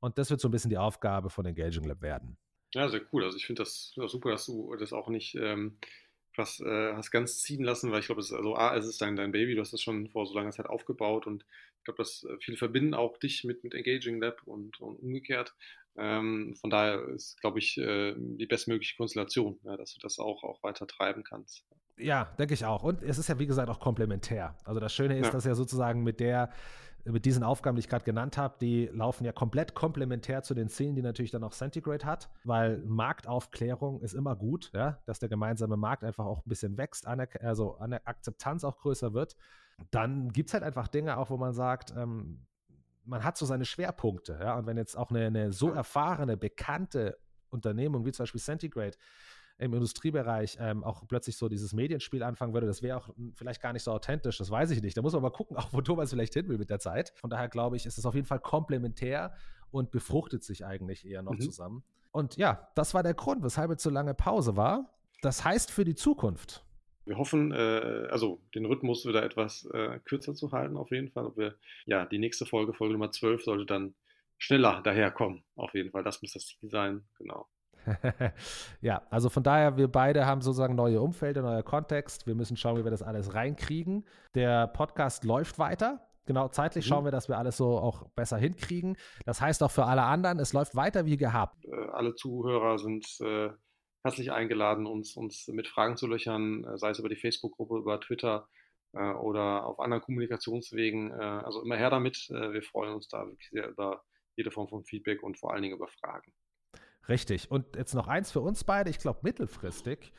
Und 0.00 0.18
das 0.18 0.30
wird 0.30 0.40
so 0.40 0.48
ein 0.48 0.50
bisschen 0.50 0.70
die 0.70 0.78
Aufgabe 0.78 1.30
von 1.30 1.46
Engaging 1.46 1.84
Lab 1.84 2.02
werden. 2.02 2.36
Ja, 2.74 2.88
sehr 2.88 3.02
cool. 3.12 3.24
Also 3.24 3.36
ich 3.36 3.46
finde 3.46 3.62
das 3.62 3.92
super, 3.94 4.30
dass 4.30 4.46
du 4.46 4.74
das 4.76 4.92
auch 4.92 5.08
nicht 5.08 5.36
ähm, 5.36 5.76
was, 6.36 6.60
äh, 6.60 6.94
hast 6.94 7.10
ganz 7.10 7.40
ziehen 7.42 7.62
lassen, 7.62 7.90
weil 7.90 8.00
ich 8.00 8.06
glaube, 8.06 8.20
es 8.20 8.30
ist, 8.30 8.36
also 8.36 8.56
A, 8.56 8.76
es 8.76 8.86
ist 8.86 9.00
dein, 9.00 9.16
dein 9.16 9.32
Baby, 9.32 9.54
du 9.54 9.60
hast 9.60 9.72
das 9.72 9.82
schon 9.82 10.08
vor 10.08 10.26
so 10.26 10.34
langer 10.34 10.50
Zeit 10.50 10.66
aufgebaut 10.66 11.26
und 11.26 11.44
ich 11.78 11.84
glaube, 11.84 11.98
dass 11.98 12.24
äh, 12.24 12.36
viele 12.40 12.56
verbinden 12.56 12.94
auch 12.94 13.16
dich 13.18 13.44
mit, 13.44 13.64
mit 13.64 13.74
Engaging 13.74 14.20
Lab 14.20 14.42
und, 14.44 14.80
und 14.80 14.96
umgekehrt. 14.96 15.54
Ähm, 16.00 16.54
von 16.58 16.70
daher 16.70 17.06
ist, 17.08 17.38
glaube 17.40 17.58
ich, 17.58 17.76
äh, 17.76 18.14
die 18.16 18.46
bestmögliche 18.46 18.96
Konstellation, 18.96 19.58
ja, 19.64 19.76
dass 19.76 19.92
du 19.92 20.00
das 20.00 20.18
auch, 20.18 20.42
auch 20.44 20.62
weiter 20.62 20.86
treiben 20.86 21.22
kannst. 21.22 21.64
Ja, 21.98 22.24
denke 22.38 22.54
ich 22.54 22.64
auch. 22.64 22.82
Und 22.82 23.02
es 23.02 23.18
ist 23.18 23.28
ja, 23.28 23.38
wie 23.38 23.46
gesagt, 23.46 23.68
auch 23.68 23.80
komplementär. 23.80 24.56
Also 24.64 24.80
das 24.80 24.94
Schöne 24.94 25.18
ist, 25.18 25.26
Ja. 25.26 25.32
dass 25.32 25.44
ja 25.44 25.54
sozusagen 25.54 26.02
mit 26.02 26.18
der, 26.18 26.50
mit 27.04 27.26
diesen 27.26 27.42
Aufgaben, 27.42 27.76
die 27.76 27.80
ich 27.80 27.88
gerade 27.88 28.04
genannt 28.04 28.38
habe, 28.38 28.56
die 28.60 28.86
laufen 28.92 29.24
ja 29.24 29.32
komplett 29.32 29.74
komplementär 29.74 30.42
zu 30.42 30.54
den 30.54 30.68
Zielen, 30.70 30.94
die 30.96 31.02
natürlich 31.02 31.30
dann 31.32 31.44
auch 31.44 31.52
Centigrade 31.52 32.06
hat, 32.06 32.30
weil 32.44 32.78
Marktaufklärung 32.86 34.00
ist 34.00 34.14
immer 34.14 34.36
gut, 34.36 34.70
ja, 34.72 34.98
dass 35.04 35.18
der 35.18 35.28
gemeinsame 35.28 35.76
Markt 35.76 36.02
einfach 36.04 36.24
auch 36.24 36.38
ein 36.38 36.48
bisschen 36.48 36.78
wächst, 36.78 37.06
also 37.06 37.74
an 37.76 37.90
der 37.90 38.08
Akzeptanz 38.08 38.64
auch 38.64 38.78
größer 38.78 39.12
wird. 39.12 39.36
Dann 39.90 40.30
gibt 40.30 40.48
es 40.50 40.54
halt 40.54 40.62
einfach 40.64 40.88
Dinge 40.88 41.18
auch, 41.18 41.28
wo 41.30 41.36
man 41.36 41.52
sagt, 41.52 41.94
ähm, 41.96 42.46
man 43.10 43.24
hat 43.24 43.36
so 43.36 43.44
seine 43.44 43.64
Schwerpunkte, 43.64 44.38
ja, 44.40 44.56
und 44.56 44.66
wenn 44.66 44.76
jetzt 44.76 44.96
auch 44.96 45.10
eine, 45.10 45.26
eine 45.26 45.52
so 45.52 45.70
erfahrene, 45.70 46.36
bekannte 46.36 47.18
Unternehmung 47.50 48.06
wie 48.06 48.12
zum 48.12 48.22
Beispiel 48.22 48.40
Centigrade 48.40 48.96
im 49.58 49.74
Industriebereich 49.74 50.56
ähm, 50.60 50.84
auch 50.84 51.06
plötzlich 51.06 51.36
so 51.36 51.48
dieses 51.48 51.72
Medienspiel 51.74 52.22
anfangen 52.22 52.54
würde, 52.54 52.66
das 52.66 52.80
wäre 52.82 52.96
auch 52.96 53.10
vielleicht 53.34 53.60
gar 53.60 53.72
nicht 53.74 53.82
so 53.82 53.92
authentisch, 53.92 54.38
das 54.38 54.50
weiß 54.50 54.70
ich 54.70 54.80
nicht. 54.80 54.96
Da 54.96 55.02
muss 55.02 55.12
man 55.12 55.20
mal 55.22 55.30
gucken, 55.30 55.56
auch 55.58 55.72
wo 55.72 55.80
Thomas 55.82 56.10
vielleicht 56.10 56.32
hin 56.34 56.48
will 56.48 56.56
mit 56.56 56.70
der 56.70 56.78
Zeit. 56.78 57.12
Von 57.16 57.28
daher 57.28 57.48
glaube 57.48 57.76
ich, 57.76 57.84
ist 57.84 57.98
es 57.98 58.06
auf 58.06 58.14
jeden 58.14 58.26
Fall 58.26 58.40
komplementär 58.40 59.34
und 59.70 59.90
befruchtet 59.90 60.44
sich 60.44 60.64
eigentlich 60.64 61.06
eher 61.06 61.22
noch 61.22 61.32
Mhm. 61.34 61.40
zusammen. 61.40 61.84
Und 62.12 62.36
ja, 62.36 62.68
das 62.74 62.94
war 62.94 63.02
der 63.02 63.14
Grund, 63.14 63.42
weshalb 63.42 63.70
es 63.72 63.82
so 63.82 63.90
lange 63.90 64.14
Pause 64.14 64.56
war. 64.56 64.94
Das 65.20 65.44
heißt 65.44 65.70
für 65.70 65.84
die 65.84 65.94
Zukunft. 65.94 66.64
Wir 67.10 67.18
hoffen, 67.18 67.50
äh, 67.50 68.06
also 68.08 68.40
den 68.54 68.66
Rhythmus 68.66 69.04
wieder 69.04 69.24
etwas 69.24 69.68
äh, 69.74 69.98
kürzer 70.04 70.32
zu 70.32 70.52
halten, 70.52 70.76
auf 70.76 70.92
jeden 70.92 71.10
Fall. 71.10 71.26
Ob 71.26 71.36
wir, 71.36 71.56
ja, 71.84 72.06
die 72.06 72.20
nächste 72.20 72.46
Folge, 72.46 72.72
Folge 72.72 72.92
Nummer 72.92 73.10
12, 73.10 73.42
sollte 73.42 73.66
dann 73.66 73.94
schneller 74.38 74.80
daherkommen, 74.84 75.42
auf 75.56 75.74
jeden 75.74 75.90
Fall. 75.90 76.04
Das 76.04 76.22
muss 76.22 76.34
das 76.34 76.46
Ziel 76.46 76.70
sein, 76.70 77.02
genau. 77.18 77.48
ja, 78.80 79.02
also 79.10 79.28
von 79.28 79.42
daher, 79.42 79.76
wir 79.76 79.88
beide 79.88 80.24
haben 80.24 80.40
sozusagen 80.40 80.76
neue 80.76 81.00
Umfelder, 81.00 81.42
neuer 81.42 81.64
Kontext. 81.64 82.28
Wir 82.28 82.36
müssen 82.36 82.56
schauen, 82.56 82.78
wie 82.78 82.84
wir 82.84 82.92
das 82.92 83.02
alles 83.02 83.34
reinkriegen. 83.34 84.06
Der 84.36 84.68
Podcast 84.68 85.24
läuft 85.24 85.58
weiter. 85.58 86.06
Genau, 86.26 86.46
zeitlich 86.46 86.84
Mhm. 86.84 86.88
schauen 86.90 87.04
wir, 87.06 87.10
dass 87.10 87.28
wir 87.28 87.38
alles 87.38 87.56
so 87.56 87.76
auch 87.76 88.08
besser 88.10 88.38
hinkriegen. 88.38 88.96
Das 89.24 89.40
heißt 89.40 89.64
auch 89.64 89.72
für 89.72 89.86
alle 89.86 90.02
anderen, 90.02 90.38
es 90.38 90.52
läuft 90.52 90.76
weiter 90.76 91.06
wie 91.06 91.16
gehabt. 91.16 91.64
Äh, 91.64 91.74
alle 91.90 92.14
Zuhörer 92.14 92.78
sind 92.78 93.04
äh, 93.20 93.50
herzlich 94.02 94.32
eingeladen, 94.32 94.86
uns, 94.86 95.16
uns 95.16 95.46
mit 95.48 95.68
Fragen 95.68 95.96
zu 95.96 96.06
löchern, 96.06 96.64
äh, 96.64 96.78
sei 96.78 96.90
es 96.90 96.98
über 96.98 97.08
die 97.08 97.16
Facebook-Gruppe, 97.16 97.78
über 97.78 98.00
Twitter 98.00 98.48
äh, 98.92 99.12
oder 99.12 99.66
auf 99.66 99.80
anderen 99.80 100.02
Kommunikationswegen. 100.02 101.10
Äh, 101.10 101.14
also 101.14 101.62
immer 101.62 101.76
her 101.76 101.90
damit. 101.90 102.28
Äh, 102.30 102.52
wir 102.52 102.62
freuen 102.62 102.94
uns 102.94 103.08
da 103.08 103.26
wirklich 103.26 103.48
sehr 103.50 103.68
über 103.68 104.02
jede 104.36 104.50
Form 104.50 104.68
von 104.68 104.84
Feedback 104.84 105.22
und 105.22 105.38
vor 105.38 105.52
allen 105.52 105.62
Dingen 105.62 105.76
über 105.76 105.88
Fragen. 105.88 106.32
Richtig. 107.08 107.50
Und 107.50 107.76
jetzt 107.76 107.94
noch 107.94 108.08
eins 108.08 108.30
für 108.30 108.40
uns 108.40 108.64
beide. 108.64 108.90
Ich 108.90 108.98
glaube, 108.98 109.20
mittelfristig 109.22 110.12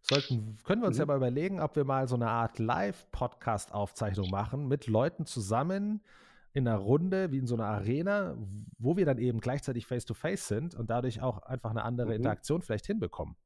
sollten, 0.00 0.58
können 0.64 0.82
wir 0.82 0.88
uns 0.88 0.96
Mhm. 0.96 1.00
ja 1.00 1.06
mal 1.06 1.16
überlegen, 1.16 1.60
ob 1.60 1.76
wir 1.76 1.84
mal 1.84 2.08
so 2.08 2.14
eine 2.14 2.28
Art 2.30 2.58
Live-Podcast-Aufzeichnung 2.58 4.30
machen 4.30 4.66
mit 4.68 4.86
Leuten 4.86 5.26
zusammen 5.26 6.02
in 6.52 6.66
einer 6.66 6.78
Runde, 6.78 7.30
wie 7.30 7.38
in 7.38 7.46
so 7.46 7.54
einer 7.54 7.66
Arena, 7.66 8.36
wo 8.78 8.96
wir 8.96 9.04
dann 9.06 9.18
eben 9.18 9.40
gleichzeitig 9.40 9.86
face-to-face 9.86 10.48
sind 10.48 10.74
und 10.74 10.90
dadurch 10.90 11.20
auch 11.22 11.42
einfach 11.42 11.70
eine 11.70 11.84
andere 11.84 12.08
Mhm. 12.08 12.14
Interaktion 12.16 12.62
vielleicht 12.62 12.86
hinbekommen. 12.86 13.36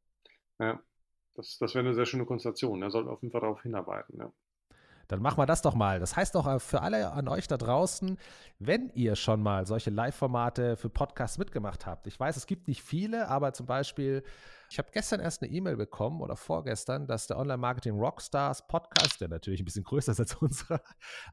Ja, 0.59 0.81
das, 1.35 1.59
das 1.59 1.75
wäre 1.75 1.85
eine 1.85 1.95
sehr 1.95 2.07
schöne 2.07 2.25
Konstellation. 2.27 2.81
Da 2.81 2.91
sollten 2.91 3.09
wir 3.09 3.13
auf 3.13 3.23
jeden 3.23 3.33
Fall 3.33 3.41
darauf 3.41 3.63
hinarbeiten. 3.63 4.19
Ja. 4.19 4.33
Dann 5.13 5.21
machen 5.21 5.37
wir 5.37 5.45
das 5.45 5.61
doch 5.61 5.75
mal. 5.75 6.01
Das 6.01 6.17
heißt 6.17 6.35
doch 6.35 6.47
äh, 6.47 6.59
für 6.59 6.81
alle 6.81 7.13
an 7.13 7.29
euch 7.29 7.47
da 7.47 7.59
draußen, 7.59 8.17
wenn 8.59 8.89
ihr 8.95 9.15
schon 9.15 9.43
mal 9.43 9.67
solche 9.67 9.91
Live-Formate 9.91 10.77
für 10.79 10.89
Podcasts 10.89 11.37
mitgemacht 11.37 11.85
habt. 11.85 12.07
Ich 12.07 12.19
weiß, 12.19 12.39
es 12.39 12.47
gibt 12.47 12.67
nicht 12.67 12.83
viele, 12.83 13.29
aber 13.29 13.53
zum 13.53 13.67
Beispiel, 13.67 14.23
ich 14.71 14.79
habe 14.79 14.89
gestern 14.91 15.21
erst 15.21 15.43
eine 15.43 15.53
E-Mail 15.53 15.77
bekommen 15.77 16.23
oder 16.23 16.35
vorgestern, 16.35 17.07
dass 17.07 17.27
der 17.27 17.37
Online-Marketing 17.37 17.99
Rockstars 17.99 18.67
Podcast, 18.67 19.21
der 19.21 19.29
natürlich 19.29 19.61
ein 19.61 19.67
bisschen 19.67 19.85
größer 19.85 20.13
ist 20.13 20.21
als 20.21 20.35
unserer, 20.37 20.81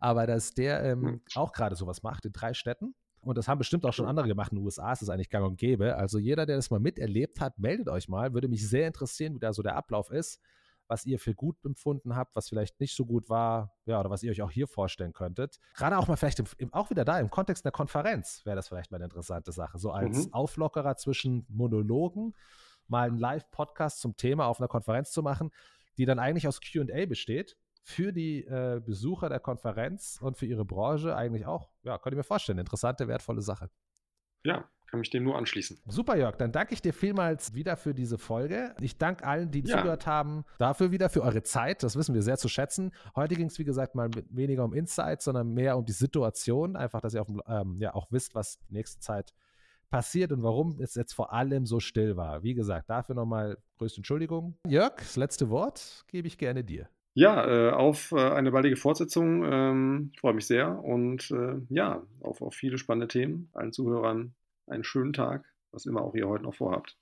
aber 0.01 0.27
dass 0.27 0.51
der 0.51 0.83
ähm, 0.83 1.01
Hm. 1.01 1.21
auch 1.35 1.53
gerade 1.53 1.77
sowas 1.77 2.03
macht 2.03 2.25
in 2.25 2.33
drei 2.33 2.53
Städten. 2.53 2.95
Und 3.21 3.37
das 3.37 3.47
haben 3.47 3.59
bestimmt 3.59 3.85
auch 3.85 3.93
schon 3.93 4.07
andere 4.07 4.27
gemacht. 4.27 4.51
In 4.51 4.57
den 4.57 4.65
USA 4.65 4.91
ist 4.91 5.03
es 5.03 5.09
eigentlich 5.09 5.29
gang 5.29 5.45
und 5.45 5.57
gäbe. 5.57 5.95
Also 5.95 6.19
jeder, 6.19 6.45
der 6.45 6.57
das 6.57 6.69
mal 6.69 6.81
miterlebt 6.81 7.39
hat, 7.39 7.59
meldet 7.59 7.87
euch 7.87 8.09
mal. 8.09 8.33
Würde 8.33 8.49
mich 8.49 8.67
sehr 8.67 8.87
interessieren, 8.87 9.35
wie 9.35 9.39
da 9.39 9.53
so 9.53 9.61
der 9.61 9.77
Ablauf 9.77 10.11
ist 10.11 10.41
was 10.89 11.05
ihr 11.05 11.19
für 11.19 11.33
gut 11.35 11.63
empfunden 11.63 12.15
habt, 12.15 12.35
was 12.35 12.49
vielleicht 12.49 12.79
nicht 12.79 12.95
so 12.95 13.05
gut 13.05 13.29
war, 13.29 13.75
ja, 13.85 13.99
oder 13.99 14.09
was 14.09 14.23
ihr 14.23 14.31
euch 14.31 14.41
auch 14.41 14.51
hier 14.51 14.67
vorstellen 14.67 15.13
könntet. 15.13 15.59
Gerade 15.75 15.97
auch 15.97 16.07
mal 16.07 16.17
vielleicht 16.17 16.39
im, 16.39 16.47
im, 16.57 16.73
auch 16.73 16.89
wieder 16.89 17.05
da, 17.05 17.19
im 17.19 17.29
Kontext 17.29 17.65
einer 17.65 17.71
Konferenz 17.71 18.41
wäre 18.45 18.55
das 18.55 18.67
vielleicht 18.67 18.91
mal 18.91 18.95
eine 18.97 19.05
interessante 19.05 19.51
Sache. 19.51 19.77
So 19.77 19.91
als 19.91 20.25
Mhm. 20.27 20.33
Auflockerer 20.33 20.97
zwischen 20.97 21.45
Monologen, 21.47 22.33
mal 22.87 23.07
einen 23.07 23.19
Live-Podcast 23.19 23.99
zum 24.01 24.17
Thema 24.17 24.47
auf 24.47 24.59
einer 24.59 24.67
Konferenz 24.67 25.11
zu 25.11 25.21
machen, 25.21 25.51
die 25.97 26.05
dann 26.05 26.19
eigentlich 26.19 26.47
aus 26.47 26.59
QA 26.59 27.05
besteht. 27.05 27.55
Für 27.83 28.11
die 28.11 28.43
äh, 28.45 28.81
Besucher 28.85 29.29
der 29.29 29.39
Konferenz 29.39 30.19
und 30.21 30.37
für 30.37 30.45
ihre 30.45 30.65
Branche 30.65 31.15
eigentlich 31.15 31.45
auch, 31.45 31.69
ja, 31.83 31.97
könnte 31.97 32.15
ich 32.15 32.17
mir 32.17 32.23
vorstellen, 32.23 32.57
interessante, 32.59 33.07
wertvolle 33.07 33.41
Sache. 33.41 33.69
ja, 34.43 34.67
kann 34.89 34.99
mich 34.99 35.09
dem 35.09 35.23
nur 35.23 35.37
anschließen. 35.37 35.79
Super, 35.87 36.17
Jörg. 36.17 36.35
Dann 36.37 36.51
danke 36.51 36.73
ich 36.73 36.81
dir 36.81 36.93
vielmals 36.93 37.53
wieder 37.53 37.77
für 37.77 37.93
diese 37.93 38.17
Folge. 38.17 38.73
Ich 38.81 38.97
danke 38.97 39.25
allen, 39.25 39.51
die 39.51 39.61
Ja. 39.61 39.77
zugehört 39.77 40.07
haben, 40.07 40.43
dafür 40.57 40.91
wieder 40.91 41.09
für 41.09 41.21
eure 41.23 41.43
Zeit. 41.43 41.83
Das 41.83 41.95
wissen 41.95 42.15
wir 42.15 42.21
sehr 42.21 42.37
zu 42.37 42.49
schätzen. 42.49 42.91
Heute 43.15 43.35
ging 43.35 43.47
es, 43.47 43.59
wie 43.59 43.63
gesagt, 43.65 43.95
mal 43.95 44.09
weniger 44.29 44.63
um 44.65 44.73
Insights, 44.73 45.25
sondern 45.25 45.53
mehr 45.53 45.77
um 45.77 45.85
die 45.85 45.91
Situation. 45.91 46.75
Einfach, 46.75 47.01
dass 47.01 47.13
ihr 47.13 47.21
auf, 47.21 47.27
ähm, 47.47 47.77
ja, 47.79 47.93
auch 47.93 48.07
wisst, 48.11 48.35
was 48.35 48.59
die 48.69 48.73
nächste 48.73 48.99
Zeit 48.99 49.33
passiert 49.89 50.31
und 50.31 50.43
warum 50.43 50.79
es 50.81 50.93
jetzt 50.95 51.13
vor 51.13 51.33
allem 51.33 51.65
so 51.65 51.79
still 51.79 52.15
war. 52.15 52.43
Wie 52.43 52.53
gesagt, 52.53 52.89
dafür 52.89 53.15
nochmal 53.15 53.57
größte 53.79 53.99
Entschuldigung. 53.99 54.55
Jörg, 54.67 54.95
das 54.97 55.15
letzte 55.15 55.49
Wort 55.49 56.03
gebe 56.07 56.27
ich 56.27 56.37
gerne 56.37 56.63
dir. 56.63 56.87
Ja, 57.15 57.69
äh, 57.69 57.71
auf 57.71 58.11
äh, 58.11 58.17
eine 58.19 58.51
baldige 58.51 58.75
Fortsetzung. 58.77 59.43
Ähm, 59.43 60.11
ich 60.13 60.19
freue 60.19 60.35
mich 60.35 60.45
sehr 60.45 60.83
und 60.83 61.31
äh, 61.31 61.55
ja, 61.69 62.03
auf, 62.21 62.41
auf 62.43 62.53
viele 62.53 62.77
spannende 62.77 63.07
Themen. 63.07 63.49
Allen 63.53 63.71
Zuhörern 63.73 64.35
einen 64.69 64.83
schönen 64.83 65.13
Tag, 65.13 65.45
was 65.71 65.85
immer 65.85 66.01
auch 66.01 66.15
ihr 66.15 66.27
heute 66.27 66.43
noch 66.43 66.55
vorhabt. 66.55 66.97